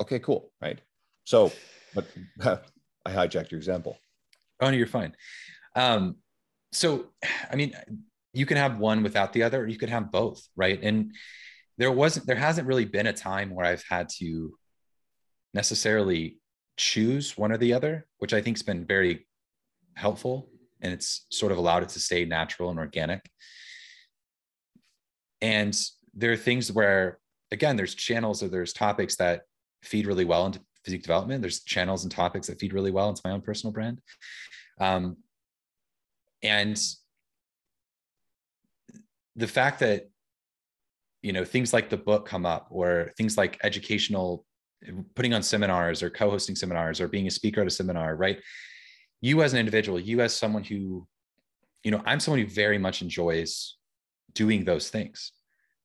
[0.01, 0.51] okay, cool.
[0.61, 0.79] Right.
[1.23, 1.51] So,
[1.93, 2.07] but
[3.05, 3.97] I hijacked your example.
[4.59, 5.15] Oh, no, you're fine.
[5.75, 6.17] Um,
[6.75, 7.07] so,
[7.51, 7.73] I mean,
[8.33, 10.79] you can have one without the other, or you could have both, right?
[10.81, 11.13] And
[11.77, 14.57] there wasn't, there hasn't really been a time where I've had to
[15.53, 16.37] necessarily
[16.77, 19.25] choose one or the other, which I think has been very
[19.95, 20.49] helpful
[20.81, 23.21] and it's sort of allowed it to stay natural and organic.
[25.41, 25.77] And
[26.13, 27.19] there are things where,
[27.51, 29.43] again, there's channels or there's topics that
[29.81, 31.41] feed really well into physique development.
[31.41, 34.01] There's channels and topics that feed really well into my own personal brand.
[34.79, 35.17] Um,
[36.43, 36.79] and
[39.35, 40.09] the fact that
[41.21, 44.45] you know things like the book come up or things like educational
[45.15, 48.39] putting on seminars or co-hosting seminars or being a speaker at a seminar right?
[49.21, 51.07] You as an individual you as someone who
[51.83, 53.77] you know i'm someone who very much enjoys
[54.33, 55.31] doing those things.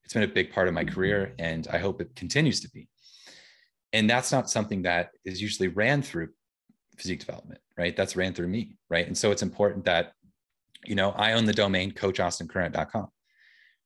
[0.05, 1.47] It's been a big part of my career mm-hmm.
[1.47, 2.89] and i hope it continues to be.
[3.93, 6.29] And that's not something that is usually ran through
[6.99, 7.97] physique development right?
[7.97, 9.07] That's ran through me right?
[9.07, 10.13] And so it's important that
[10.85, 13.09] you know i own the domain coachaustinCurrent.com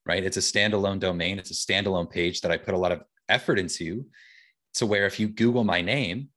[0.06, 3.02] right it's a standalone domain it's a standalone page that i put a lot of
[3.28, 4.06] effort into
[4.74, 6.28] to where if you google my name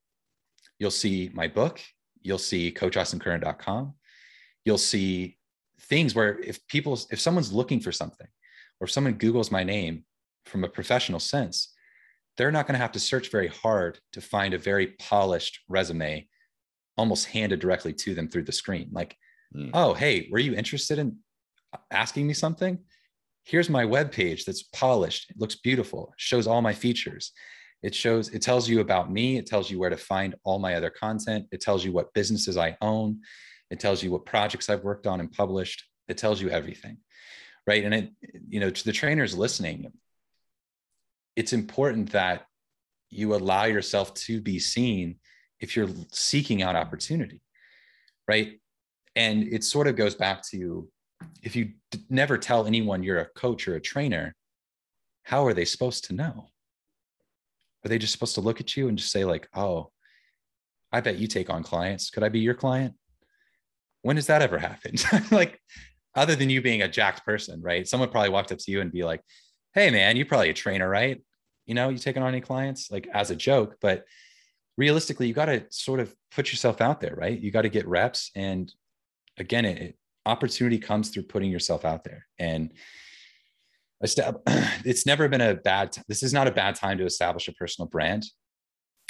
[0.80, 1.82] you'll see my book
[2.22, 3.94] you'll see coachaustinCurrent.com
[4.66, 5.38] you'll see
[5.82, 8.28] things where if people, if someone's looking for something,
[8.80, 10.04] or if someone Googles my name
[10.46, 11.74] from a professional sense,
[12.36, 16.28] they're not going to have to search very hard to find a very polished resume
[16.98, 18.90] almost handed directly to them through the screen.
[18.92, 19.16] Like,
[19.56, 19.70] mm.
[19.74, 21.18] oh, hey, were you interested in
[21.92, 22.80] asking me something?
[23.44, 25.30] Here's my web page that's polished.
[25.30, 26.14] It looks beautiful.
[26.18, 27.32] Shows all my features.
[27.84, 29.38] It shows, it tells you about me.
[29.38, 31.46] It tells you where to find all my other content.
[31.52, 33.22] It tells you what businesses I own.
[33.70, 35.84] It tells you what projects I've worked on and published.
[36.08, 36.98] It tells you everything.
[37.66, 37.84] Right.
[37.84, 38.12] And it,
[38.50, 39.92] you know, to the trainers listening,
[41.36, 42.46] it's important that
[43.10, 45.18] you allow yourself to be seen
[45.60, 47.42] if you're seeking out opportunity.
[48.28, 48.60] Right.
[49.18, 50.88] And it sort of goes back to
[51.42, 54.36] if you d- never tell anyone you're a coach or a trainer,
[55.24, 56.50] how are they supposed to know?
[57.84, 59.92] Are they just supposed to look at you and just say, like, oh,
[60.92, 62.12] I bet you take on clients.
[62.12, 62.94] Could I be your client?
[64.04, 65.04] When has that ever happened?
[65.32, 65.60] like,
[66.16, 67.88] other than you being a jacked person, right?
[67.88, 69.22] Someone probably walked up to you and be like,
[69.74, 71.22] hey, man, you're probably a trainer, right?
[71.66, 74.06] You know, you taking on any clients, like as a joke, but
[74.78, 77.40] realistically, you got to sort of put yourself out there, right?
[77.40, 78.32] You got to get reps.
[78.36, 78.72] And
[79.38, 82.28] again, it, it, opportunity comes through putting yourself out there.
[82.38, 82.74] And
[84.02, 87.88] it's never been a bad this is not a bad time to establish a personal
[87.88, 88.26] brand.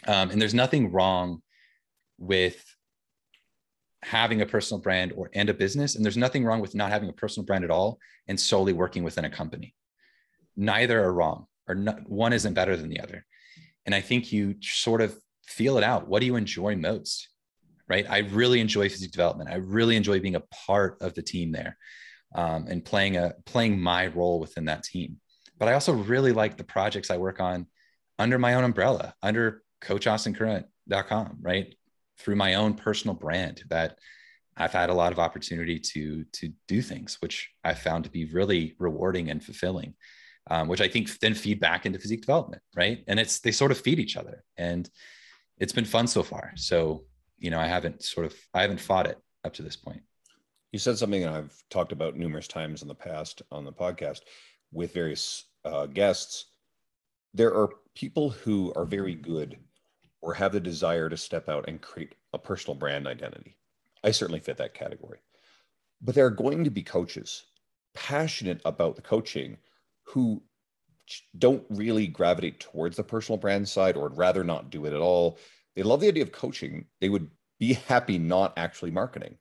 [0.06, 1.42] Um, and there's nothing wrong
[2.18, 2.64] with
[4.04, 7.10] having a personal brand or and a business and there's nothing wrong with not having
[7.10, 9.74] a personal brand at all and solely working within a company.
[10.56, 13.26] Neither are wrong or not, one isn't better than the other.
[13.86, 16.08] And i think you sort of feel it out.
[16.08, 17.30] What do you enjoy most
[17.88, 21.52] right i really enjoy physique development i really enjoy being a part of the team
[21.52, 21.78] there
[22.36, 25.18] um, and playing a playing my role within that team.
[25.58, 27.68] But I also really like the projects I work on
[28.20, 31.76] under my own umbrella, under coachaustinCurrent.com, right?
[32.20, 33.98] Through my own personal brand that
[34.56, 38.26] I've had a lot of opportunity to to do things which I found to be
[38.26, 39.94] really rewarding and fulfilling,
[40.50, 43.04] um, which I think then feed back into physique development, right?
[43.08, 44.90] And it's they sort of feed each other, and
[45.60, 46.54] it's been fun so far.
[46.56, 47.06] So
[47.38, 50.02] you know, I haven't sort of I haven't fought it up to this point.
[50.72, 54.22] You said something that I've talked about numerous times in the past on the podcast
[54.72, 56.46] with various uh, guests.
[57.34, 59.58] There are people who are very good
[60.22, 63.56] or have the desire to step out and create a personal brand identity.
[64.04, 65.20] I certainly fit that category.
[66.02, 67.46] But there are going to be coaches
[67.94, 69.58] passionate about the coaching
[70.04, 70.42] who
[71.38, 75.40] don't really gravitate towards the personal brand side or rather not do it at all.
[75.78, 76.88] They love the idea of coaching.
[77.00, 79.38] They would be happy not actually marketing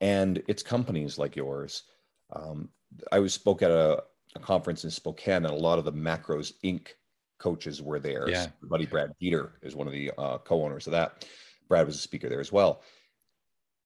[0.00, 1.84] and it's companies like yours.
[2.32, 2.68] Um,
[3.12, 4.02] I was spoke at a,
[4.36, 6.88] a, conference in Spokane, and a lot of the Macros Inc.
[7.38, 8.28] coaches were there.
[8.28, 8.46] Yeah.
[8.62, 11.26] My buddy Brad Dieter is one of the uh, co-owners of that.
[11.68, 12.82] Brad was a speaker there as well,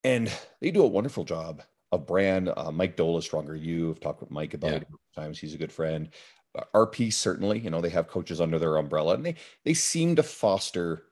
[0.05, 2.51] and they do a wonderful job of brand.
[2.55, 3.91] Uh, Mike Doehla, Stronger You.
[3.91, 4.77] I've talked with Mike about yeah.
[4.79, 5.39] it times.
[5.39, 6.09] He's a good friend.
[6.57, 10.17] Uh, RP certainly, you know, they have coaches under their umbrella, and they they seem
[10.17, 11.05] to foster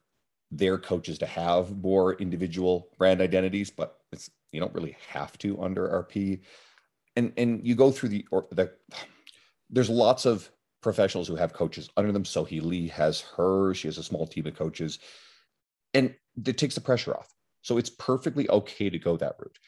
[0.50, 5.60] their coaches to have more individual brand identities, but it's you don't really have to
[5.62, 6.40] under RP.
[7.16, 8.72] And and you go through the or the
[9.70, 10.50] there's lots of
[10.82, 12.24] professionals who have coaches under them.
[12.24, 14.98] Sohee Lee has her, she has a small team of coaches,
[15.94, 16.14] and
[16.46, 17.28] it takes the pressure off.
[17.62, 19.58] So it's perfectly okay to go that route.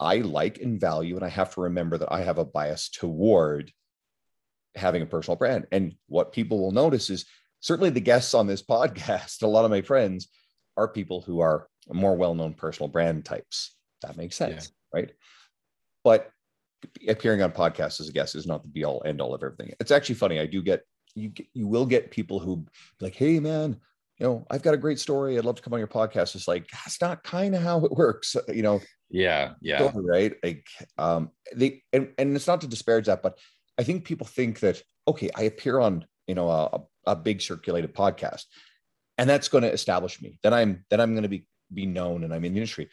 [0.00, 3.72] I like and value, and I have to remember that I have a bias toward
[4.74, 5.66] having a personal brand.
[5.70, 7.26] And what people will notice is
[7.62, 10.28] certainly the guests on this podcast, a lot of my friends
[10.76, 13.74] are people who are more well-known personal brand types.
[14.02, 15.00] That makes sense, yeah.
[15.00, 15.12] right?
[16.04, 16.30] But
[17.08, 19.72] appearing on podcasts as a guest is not the be all end all of everything.
[19.80, 20.40] It's actually funny.
[20.40, 20.82] I do get
[21.14, 21.28] you.
[21.28, 22.66] Get, you will get people who
[23.00, 23.78] like, "Hey, man,
[24.18, 25.38] you know, I've got a great story.
[25.38, 27.92] I'd love to come on your podcast." It's like that's not kind of how it
[27.96, 28.80] works, you know.
[29.10, 30.34] Yeah, yeah, right.
[30.42, 30.66] Like,
[30.98, 33.38] um, they and and it's not to disparage that, but
[33.78, 37.94] I think people think that okay, I appear on you know a, a big circulated
[37.94, 38.44] podcast,
[39.18, 40.38] and that's going to establish me.
[40.42, 42.88] Then I'm then I'm going to be be known and I'm in the industry.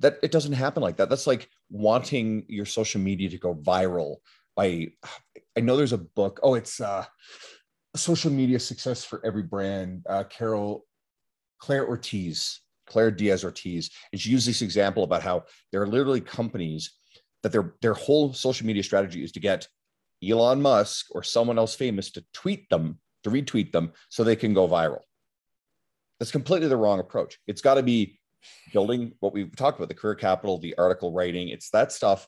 [0.00, 1.08] That it doesn't happen like that.
[1.08, 4.16] That's like wanting your social media to go viral
[4.54, 4.88] by
[5.56, 6.40] i know there's a book.
[6.42, 7.04] Oh it's uh
[7.96, 10.04] social media success for every brand.
[10.08, 10.84] Uh carol
[11.58, 13.90] claire ortiz claire diaz ortiz.
[14.12, 16.92] And she used this example about how there are literally companies
[17.42, 19.68] that their their whole social media strategy is to get
[20.28, 24.54] elon musk or someone else famous to tweet them to retweet them so they can
[24.54, 25.00] go viral
[26.18, 28.18] that's completely the wrong approach it's got to be
[28.72, 31.48] building what we've talked about the career capital, the article writing.
[31.48, 32.26] It's that stuff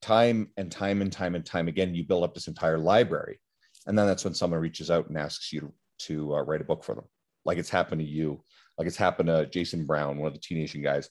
[0.00, 1.94] time and time and time and time again.
[1.94, 3.40] You build up this entire library.
[3.86, 6.64] And then that's when someone reaches out and asks you to, to uh, write a
[6.64, 7.04] book for them,
[7.44, 8.42] like it's happened to you,
[8.78, 11.08] like it's happened to Jason Brown, one of the T Nation guys.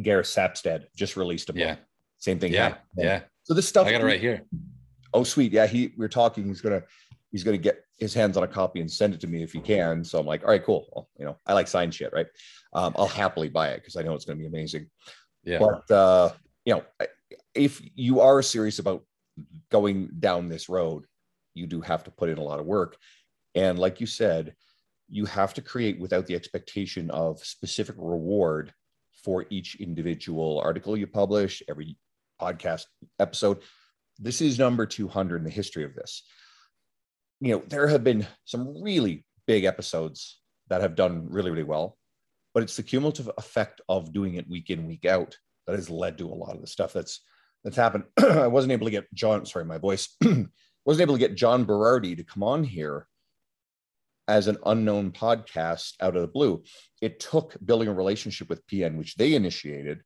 [0.00, 1.60] Gareth Sapstead just released a book.
[1.60, 1.76] Yeah.
[2.18, 2.52] Same thing.
[2.52, 2.68] Yeah.
[2.68, 2.86] happened.
[2.96, 3.20] Yeah.
[3.42, 4.42] So this stuff I got it right here.
[5.14, 5.52] Oh, sweet.
[5.52, 6.46] Yeah, he we are talking.
[6.46, 6.82] He's gonna
[7.30, 9.60] he's gonna get his hands on a copy and send it to me if he
[9.60, 10.04] can.
[10.04, 10.88] So I'm like, all right, cool.
[10.92, 12.26] Well, you know, I like signed shit, right?
[12.72, 14.88] Um, I'll happily buy it because I know it's gonna be amazing.
[15.44, 15.58] Yeah.
[15.58, 16.32] But uh,
[16.64, 16.84] you know,
[17.54, 19.04] if you are serious about
[19.70, 21.04] going down this road,
[21.54, 22.96] you do have to put in a lot of work.
[23.54, 24.54] And like you said,
[25.08, 28.72] you have to create without the expectation of specific reward
[29.22, 31.96] for each individual article you publish, every
[32.40, 32.84] podcast
[33.20, 33.60] episode.
[34.18, 36.22] This is number 200 in the history of this.
[37.40, 41.96] You know, there have been some really big episodes that have done really, really well,
[42.54, 45.36] but it's the cumulative effect of doing it week in, week out
[45.66, 47.20] that has led to a lot of the stuff that's
[47.64, 48.04] that's happened.
[48.18, 50.16] I wasn't able to get John, sorry, my voice
[50.84, 53.06] wasn't able to get John Berardi to come on here
[54.28, 56.62] as an unknown podcast out of the blue.
[57.00, 60.02] It took building a relationship with PN, which they initiated,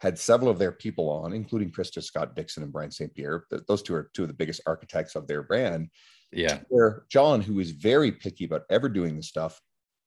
[0.00, 3.12] had several of their people on, including Krista Scott Dixon and Brian St.
[3.14, 3.44] Pierre.
[3.66, 5.88] Those two are two of the biggest architects of their brand.
[6.30, 6.60] Yeah.
[6.68, 9.60] Where John, who is very picky about ever doing the stuff,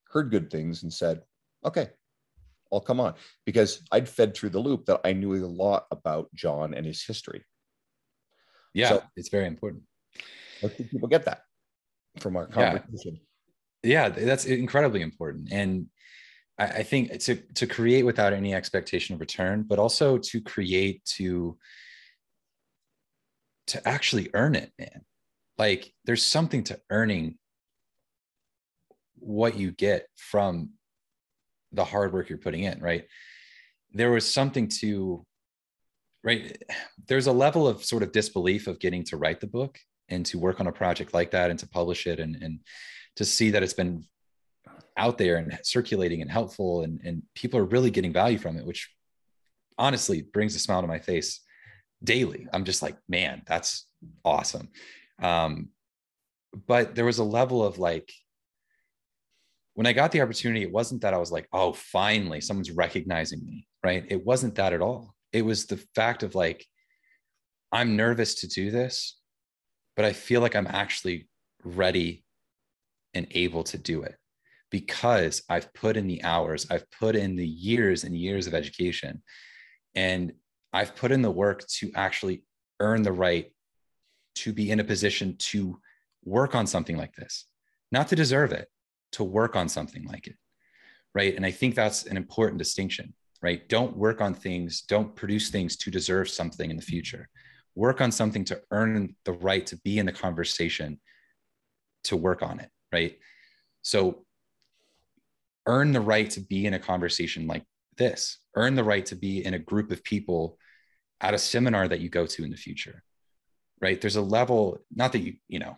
[0.08, 1.22] heard good things and said,
[1.64, 1.90] okay,
[2.72, 3.14] I'll come on.
[3.44, 7.04] Because I'd fed through the loop that I knew a lot about John and his
[7.04, 7.44] history.
[8.72, 8.88] Yeah.
[8.90, 9.82] So- it's very important.
[10.64, 11.42] I think people get that
[12.20, 12.78] from our Yeah.
[12.78, 13.20] conversation.
[13.82, 15.86] yeah that's incredibly important and
[16.58, 21.04] I, I think to to create without any expectation of return but also to create
[21.16, 21.58] to
[23.68, 25.02] to actually earn it man.
[25.58, 27.38] Like there's something to earning
[29.16, 30.70] what you get from
[31.72, 33.04] the hard work you're putting in right?
[33.92, 35.24] There was something to
[36.24, 36.62] right
[37.08, 39.78] there's a level of sort of disbelief of getting to write the book
[40.08, 42.60] and to work on a project like that and to publish it and and
[43.16, 44.04] to see that it's been
[44.96, 48.66] out there and circulating and helpful and, and people are really getting value from it
[48.66, 48.90] which
[49.78, 51.40] honestly brings a smile to my face
[52.04, 52.46] daily.
[52.52, 53.86] I'm just like man that's
[54.24, 54.68] awesome.
[55.20, 55.70] Um,
[56.66, 58.12] but there was a level of like
[59.74, 63.42] when i got the opportunity it wasn't that i was like oh finally someone's recognizing
[63.46, 64.04] me right?
[64.08, 65.14] It wasn't that at all.
[65.32, 66.66] It was the fact of like
[67.72, 69.18] i'm nervous to do this
[69.96, 71.26] but i feel like i'm actually
[71.64, 72.22] ready
[73.14, 74.16] and able to do it
[74.72, 79.22] because I've put in the hours, I've put in the years and years of education,
[79.94, 80.32] and
[80.72, 82.42] I've put in the work to actually
[82.80, 83.52] earn the right
[84.36, 85.78] to be in a position to
[86.24, 87.46] work on something like this,
[87.92, 88.68] not to deserve it,
[89.12, 90.36] to work on something like it.
[91.14, 91.36] Right.
[91.36, 93.12] And I think that's an important distinction,
[93.42, 93.68] right?
[93.68, 97.28] Don't work on things, don't produce things to deserve something in the future.
[97.74, 100.98] Work on something to earn the right to be in the conversation
[102.04, 103.18] to work on it right?
[103.80, 104.24] So
[105.66, 107.64] earn the right to be in a conversation like
[107.96, 110.58] this, earn the right to be in a group of people
[111.20, 113.02] at a seminar that you go to in the future,
[113.80, 114.00] right?
[114.00, 115.76] There's a level, not that you, you know,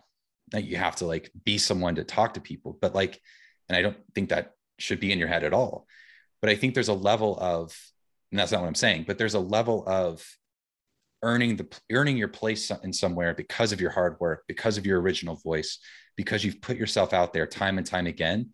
[0.51, 3.21] that you have to like be someone to talk to people, but like,
[3.69, 5.87] and I don't think that should be in your head at all.
[6.41, 7.77] But I think there's a level of,
[8.31, 10.25] and that's not what I'm saying, but there's a level of
[11.23, 15.01] earning the earning your place in somewhere because of your hard work, because of your
[15.01, 15.79] original voice,
[16.15, 18.49] because you've put yourself out there time and time again,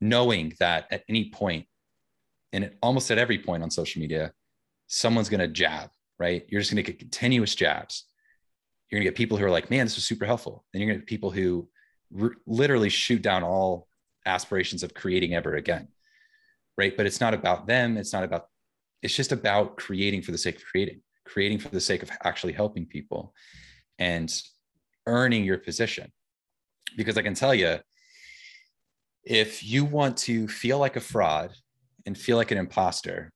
[0.00, 1.66] knowing that at any point,
[2.52, 4.32] and at, almost at every point on social media,
[4.86, 6.44] someone's going to jab, right?
[6.48, 8.04] You're just going to get continuous jabs.
[8.90, 10.64] You're going to get people who are like, man, this was super helpful.
[10.72, 11.68] Then you're going to get people who
[12.18, 13.86] r- literally shoot down all
[14.24, 15.88] aspirations of creating ever again,
[16.76, 16.96] right?
[16.96, 17.96] But it's not about them.
[17.96, 18.46] It's not about,
[19.02, 22.54] it's just about creating for the sake of creating, creating for the sake of actually
[22.54, 23.34] helping people
[23.98, 24.34] and
[25.06, 26.10] earning your position
[26.96, 27.78] because I can tell you,
[29.28, 31.52] if you want to feel like a fraud
[32.06, 33.30] and feel like an imposter,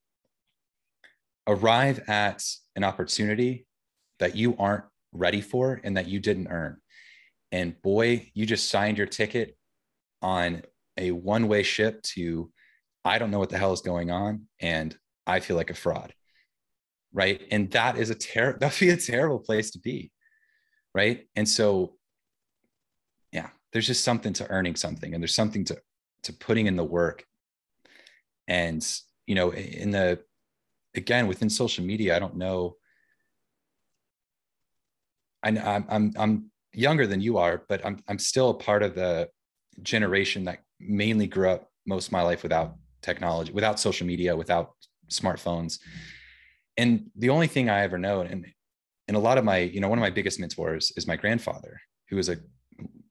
[1.46, 2.42] arrive at
[2.76, 3.66] an opportunity
[4.18, 6.78] that you aren't ready for and that you didn't earn.
[7.50, 9.54] And boy, you just signed your ticket
[10.22, 10.62] on
[10.96, 12.50] a one way ship to,
[13.04, 14.46] I don't know what the hell is going on.
[14.60, 16.14] And I feel like a fraud.
[17.12, 17.42] Right.
[17.50, 20.10] And that is a terrible, that'd be a terrible place to be.
[20.94, 21.26] Right.
[21.36, 21.96] And so
[23.72, 25.80] there's just something to earning something and there's something to
[26.24, 27.24] to putting in the work.
[28.48, 28.86] And
[29.26, 30.20] you know in the
[30.94, 32.76] again within social media i don't know.
[35.42, 38.94] I, I'm, I'm i'm younger than you are but i'm i'm still a part of
[38.94, 39.28] the
[39.82, 44.72] generation that mainly grew up most of my life without technology without social media without
[45.10, 45.78] smartphones.
[46.76, 48.46] And the only thing i ever know and
[49.08, 51.80] and a lot of my you know one of my biggest mentors is my grandfather
[52.08, 52.38] who was a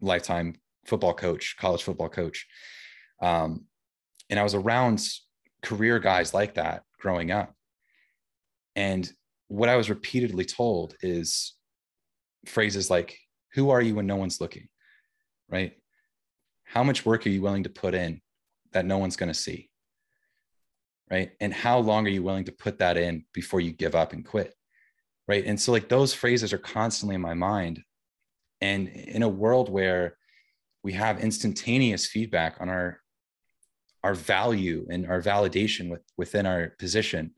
[0.01, 2.47] lifetime football coach, college football coach.
[3.21, 3.65] Um,
[4.29, 5.05] and I was around
[5.61, 7.53] career guys like that growing up.
[8.75, 9.09] And
[9.47, 11.53] what I was repeatedly told is
[12.45, 13.17] phrases like,
[13.53, 14.67] Who are you when no one's looking?
[15.49, 15.73] Right?
[16.63, 18.21] How much work are you willing to put in
[18.71, 19.69] that no one's going to see?
[21.09, 21.31] Right.
[21.41, 24.25] And how long are you willing to put that in before you give up and
[24.25, 24.53] quit?
[25.27, 25.45] Right.
[25.45, 27.83] And so, like, those phrases are constantly in my mind.
[28.61, 30.17] And in a world where
[30.83, 32.99] we have instantaneous feedback on our
[34.03, 37.31] our value and our validation with, within our position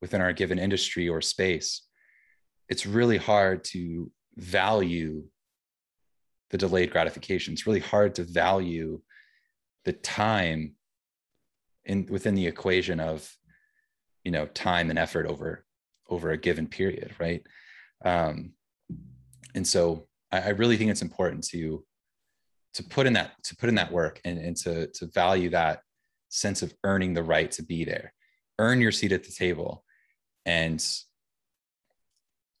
[0.00, 1.82] within our given industry or space
[2.68, 5.24] it's really hard to value
[6.50, 7.52] the delayed gratification.
[7.52, 9.00] It's really hard to value
[9.84, 10.74] the time
[11.84, 13.30] in within the equation of
[14.22, 15.64] you know time and effort over
[16.08, 17.42] over a given period right?
[18.04, 18.52] Um
[19.54, 21.84] and so I, I really think it's important to
[22.74, 25.80] to put in that to put in that work and, and to to value that
[26.28, 28.12] sense of earning the right to be there.
[28.58, 29.84] Earn your seat at the table.
[30.44, 30.84] And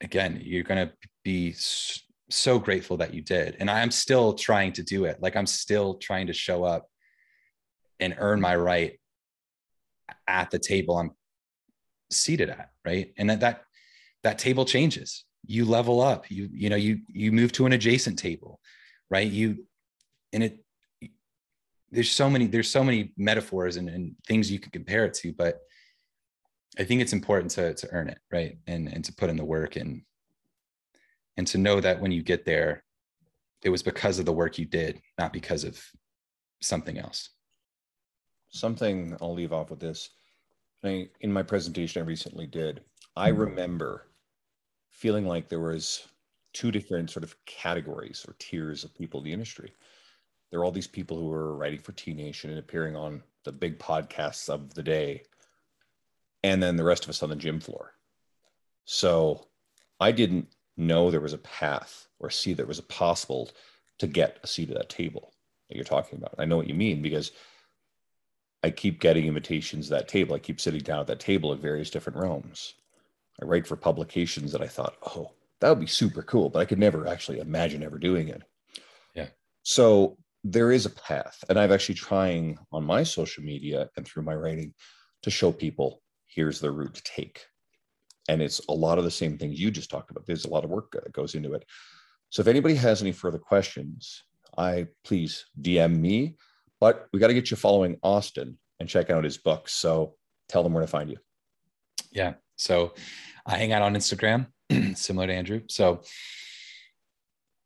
[0.00, 0.92] again you're going to
[1.24, 1.54] be
[2.30, 3.56] so grateful that you did.
[3.60, 5.20] And i'm still trying to do it.
[5.20, 6.86] Like i'm still trying to show up
[8.00, 8.98] and earn my right
[10.26, 11.12] at the table i'm
[12.10, 13.12] seated at right?
[13.16, 13.62] And that that,
[14.22, 16.30] that table changes you level up.
[16.30, 18.60] You you know you you move to an adjacent table
[19.10, 19.30] right?
[19.30, 19.64] You
[20.32, 20.58] and it
[21.90, 25.32] there's so many there's so many metaphors and, and things you can compare it to
[25.32, 25.60] but
[26.78, 28.58] i think it's important to to earn it right?
[28.66, 30.02] And and to put in the work and
[31.36, 32.82] and to know that when you get there
[33.62, 35.80] it was because of the work you did not because of
[36.60, 37.30] something else.
[38.48, 40.10] Something i'll leave off with this.
[40.82, 42.82] I, in my presentation i recently did.
[43.16, 43.40] I mm-hmm.
[43.40, 44.08] remember
[44.94, 46.08] feeling like there was
[46.52, 49.72] two different sort of categories or tiers of people in the industry
[50.54, 53.50] there are all these people who are writing for T Nation and appearing on the
[53.50, 55.24] big podcasts of the day,
[56.44, 57.94] and then the rest of us on the gym floor.
[58.84, 59.48] So
[59.98, 63.50] I didn't know there was a path or see there was a possible
[63.98, 65.32] to get a seat at that table
[65.68, 66.36] that you're talking about.
[66.38, 67.32] I know what you mean because
[68.62, 70.36] I keep getting invitations to that table.
[70.36, 72.74] I keep sitting down at that table in various different realms.
[73.40, 76.64] I write for publications that I thought, oh, that would be super cool, but I
[76.64, 78.42] could never actually imagine ever doing it.
[79.14, 79.28] Yeah.
[79.62, 84.22] So there is a path and i've actually trying on my social media and through
[84.22, 84.74] my writing
[85.22, 87.46] to show people here's the route to take.
[88.28, 90.26] And it's a lot of the same things you just talked about.
[90.26, 91.64] There's a lot of work that goes into it.
[92.28, 94.22] So if anybody has any further questions
[94.56, 96.36] i please dm me
[96.78, 100.14] but we got to get you following austin and check out his books so
[100.48, 101.16] tell them where to find you.
[102.12, 102.94] Yeah so
[103.46, 104.46] i hang out on instagram
[104.94, 106.00] similar to andrew so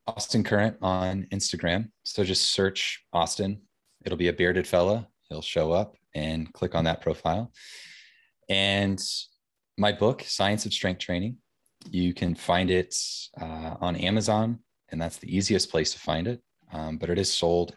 [0.08, 1.90] Austin Current on Instagram.
[2.04, 3.60] So just search Austin.
[4.04, 5.06] It'll be a bearded fella.
[5.28, 7.52] He'll show up and click on that profile.
[8.48, 9.02] And
[9.76, 11.36] my book, Science of Strength Training,
[11.90, 12.94] you can find it
[13.38, 14.60] uh, on Amazon,
[14.90, 16.40] and that's the easiest place to find it.
[16.72, 17.74] Um, but it is sold,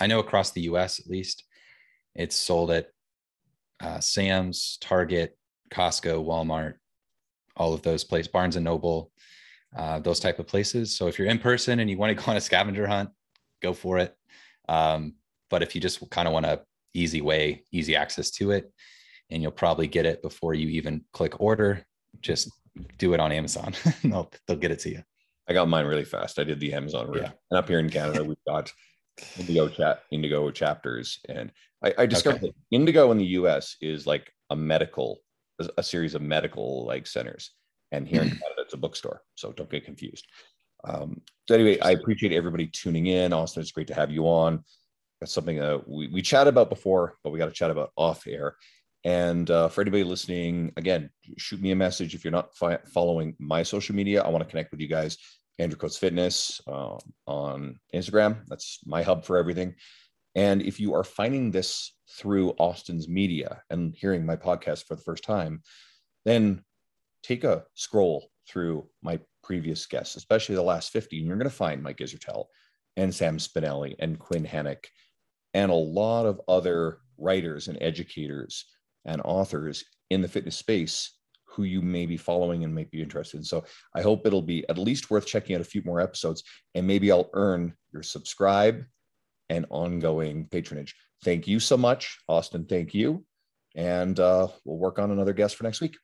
[0.00, 1.44] I know across the US at least,
[2.14, 2.88] it's sold at
[3.80, 5.37] uh, Sam's, Target,
[5.70, 6.74] Costco, Walmart,
[7.56, 9.10] all of those places, Barnes and Noble,
[9.76, 10.96] uh, those type of places.
[10.96, 13.10] So if you're in person and you want to go on a scavenger hunt,
[13.60, 14.16] go for it.
[14.68, 15.14] Um,
[15.50, 16.62] but if you just kind of want a
[16.94, 18.72] easy way, easy access to it,
[19.30, 21.84] and you'll probably get it before you even click order,
[22.20, 22.50] just
[22.98, 23.74] do it on Amazon.
[24.04, 25.02] they'll, they'll get it to you.
[25.48, 26.38] I got mine really fast.
[26.38, 27.22] I did the Amazon route.
[27.22, 27.30] Yeah.
[27.50, 28.70] And up here in Canada, we've got
[29.38, 31.20] Indigo chat, Indigo chapters.
[31.28, 31.50] And
[31.82, 32.46] I, I discovered okay.
[32.48, 35.18] that Indigo in the US is like a medical,
[35.76, 37.50] a series of medical like centers.
[37.90, 39.22] And here in Canada, it's a bookstore.
[39.34, 40.26] So don't get confused.
[40.84, 43.32] Um, so anyway, I appreciate everybody tuning in.
[43.32, 44.62] Austin, it's great to have you on.
[45.20, 48.26] That's something that we, we chatted about before, but we got to chat about off
[48.26, 48.56] air.
[49.04, 53.34] And uh, for anybody listening, again, shoot me a message if you're not fi- following
[53.38, 54.22] my social media.
[54.22, 55.18] I want to connect with you guys.
[55.58, 58.44] Andrew Coates Fitness uh, on Instagram.
[58.46, 59.74] That's my hub for everything.
[60.38, 65.02] And if you are finding this through Austin's media and hearing my podcast for the
[65.02, 65.64] first time,
[66.24, 66.62] then
[67.24, 71.54] take a scroll through my previous guests, especially the last 50, and you're going to
[71.54, 72.44] find Mike Israetel
[72.96, 74.86] and Sam Spinelli and Quinn Henoch
[75.54, 78.64] and a lot of other writers and educators
[79.06, 81.14] and authors in the fitness space
[81.46, 83.42] who you may be following and might be interested in.
[83.42, 86.44] So I hope it'll be at least worth checking out a few more episodes
[86.76, 88.84] and maybe I'll earn your subscribe
[89.48, 90.94] and ongoing patronage.
[91.24, 92.66] Thank you so much, Austin.
[92.66, 93.24] Thank you.
[93.74, 95.96] And uh, we'll work on another guest for next week.